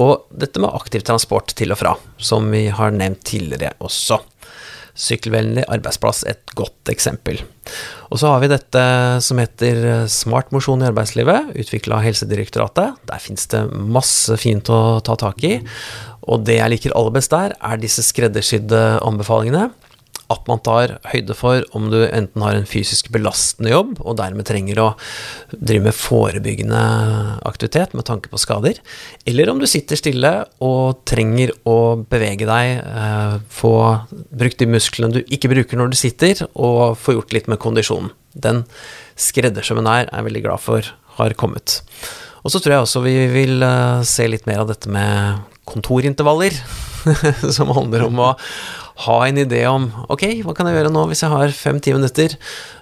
Og 0.04 0.28
dette 0.36 0.62
med 0.62 0.76
aktiv 0.76 1.06
transport 1.08 1.56
til 1.58 1.72
og 1.74 1.80
fra, 1.80 1.96
som 2.20 2.52
vi 2.52 2.68
har 2.76 2.92
nevnt 2.94 3.24
tidligere 3.26 3.72
også. 3.80 4.20
Sykkelvennlig 4.98 5.64
arbeidsplass, 5.72 6.26
et 6.28 6.54
godt 6.58 6.92
eksempel. 6.92 7.40
Og 8.08 8.22
så 8.22 8.32
har 8.32 8.44
vi 8.44 8.52
dette 8.52 8.84
som 9.24 9.40
heter 9.42 10.08
Smart 10.12 10.54
mosjon 10.56 10.84
i 10.84 10.88
arbeidslivet, 10.88 11.52
utvikla 11.60 12.00
av 12.00 12.06
Helsedirektoratet. 12.06 13.02
Der 13.10 13.24
fins 13.24 13.50
det 13.52 13.66
masse 13.74 14.38
fint 14.40 14.72
å 14.72 15.00
ta 15.04 15.18
tak 15.20 15.44
i. 15.48 15.58
Og 16.28 16.46
det 16.48 16.60
jeg 16.60 16.74
liker 16.74 16.96
aller 16.96 17.16
best 17.16 17.36
der, 17.36 17.56
er 17.60 17.82
disse 17.82 18.06
skreddersydde 18.06 18.84
anbefalingene. 19.06 19.70
At 20.34 20.50
man 20.50 20.60
tar 20.64 20.98
høyde 21.08 21.36
for 21.38 21.64
om 21.78 21.88
du 21.92 22.02
enten 22.04 22.44
har 22.44 22.58
en 22.58 22.68
fysisk 22.68 23.10
belastende 23.14 23.72
jobb, 23.72 23.96
og 24.04 24.18
dermed 24.20 24.48
trenger 24.48 24.82
å 24.84 24.88
drive 25.54 25.88
med 25.88 25.96
forebyggende 25.96 26.82
aktivitet 27.48 27.96
med 27.96 28.08
tanke 28.10 28.32
på 28.32 28.42
skader, 28.42 28.82
eller 29.30 29.52
om 29.52 29.62
du 29.62 29.68
sitter 29.70 30.00
stille 30.00 30.34
og 30.64 31.04
trenger 31.08 31.54
å 31.70 31.80
bevege 32.10 32.50
deg, 32.50 32.84
eh, 32.84 33.40
få 33.48 33.74
brukt 34.12 34.60
de 34.60 34.70
musklene 34.70 35.20
du 35.20 35.22
ikke 35.24 35.52
bruker 35.54 35.80
når 35.80 35.94
du 35.94 36.00
sitter, 36.00 36.46
og 36.56 36.98
få 37.00 37.18
gjort 37.18 37.36
litt 37.36 37.48
med 37.48 37.62
kondisjonen. 37.64 38.12
Den 38.38 38.66
skreddersømmen 39.18 39.88
her 39.90 40.06
er 40.06 40.16
jeg 40.20 40.30
veldig 40.30 40.46
glad 40.46 40.62
for 40.62 40.94
har 41.18 41.34
kommet. 41.40 41.82
Og 42.44 42.54
så 42.54 42.62
tror 42.62 42.76
jeg 42.76 42.86
også 42.86 43.04
vi 43.06 43.16
vil 43.32 43.64
uh, 43.66 44.04
se 44.08 44.28
litt 44.30 44.46
mer 44.48 44.64
av 44.64 44.70
dette 44.70 44.92
med 44.92 45.42
kontorintervaller, 45.68 46.56
som 47.58 47.74
handler 47.76 48.08
om 48.08 48.24
å 48.24 48.32
ha 49.06 49.18
en 49.28 49.38
idé 49.38 49.62
om 49.70 49.92
ok, 50.10 50.26
hva 50.46 50.56
kan 50.58 50.70
jeg 50.70 50.80
gjøre 50.80 50.94
nå 50.94 51.06
hvis 51.12 51.22
jeg 51.22 51.34
har 51.34 51.54
fem-ti 51.54 51.94
minutter 51.94 52.34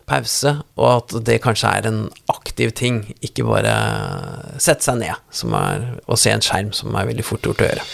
pause, 0.08 0.54
og 0.78 0.90
at 0.92 1.16
det 1.28 1.42
kanskje 1.44 1.72
er 1.80 1.90
en 1.90 2.02
aktiv 2.32 2.72
ting, 2.78 3.02
ikke 3.26 3.46
bare 3.48 3.74
sette 4.62 4.86
seg 4.86 5.02
ned 5.02 5.16
er, 5.16 5.88
og 6.06 6.20
se 6.22 6.34
en 6.34 6.46
skjerm, 6.46 6.72
som 6.78 6.96
er 6.96 7.10
veldig 7.10 7.26
fort 7.26 7.48
gjort 7.48 7.64
å 7.66 7.72
gjøre. 7.72 7.88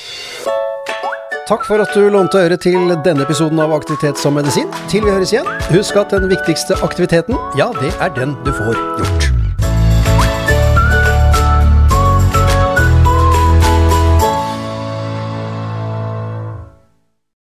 Takk 1.51 1.65
for 1.67 1.83
at 1.83 1.95
du 1.95 2.05
lånte 2.13 2.39
øre 2.39 2.55
til 2.61 2.93
denne 3.03 3.25
episoden 3.25 3.59
av 3.59 3.73
Aktivitet 3.75 4.21
som 4.21 4.37
medisin. 4.37 4.71
Til 4.91 5.03
vi 5.03 5.11
høres 5.11 5.33
igjen, 5.33 5.49
husk 5.73 5.99
at 5.99 6.15
den 6.15 6.29
viktigste 6.31 6.79
aktiviteten, 6.85 7.39
ja, 7.59 7.71
det 7.81 7.91
er 7.99 8.13
den 8.15 8.37
du 8.45 8.53
får 8.55 8.77
gjort. 9.01 9.50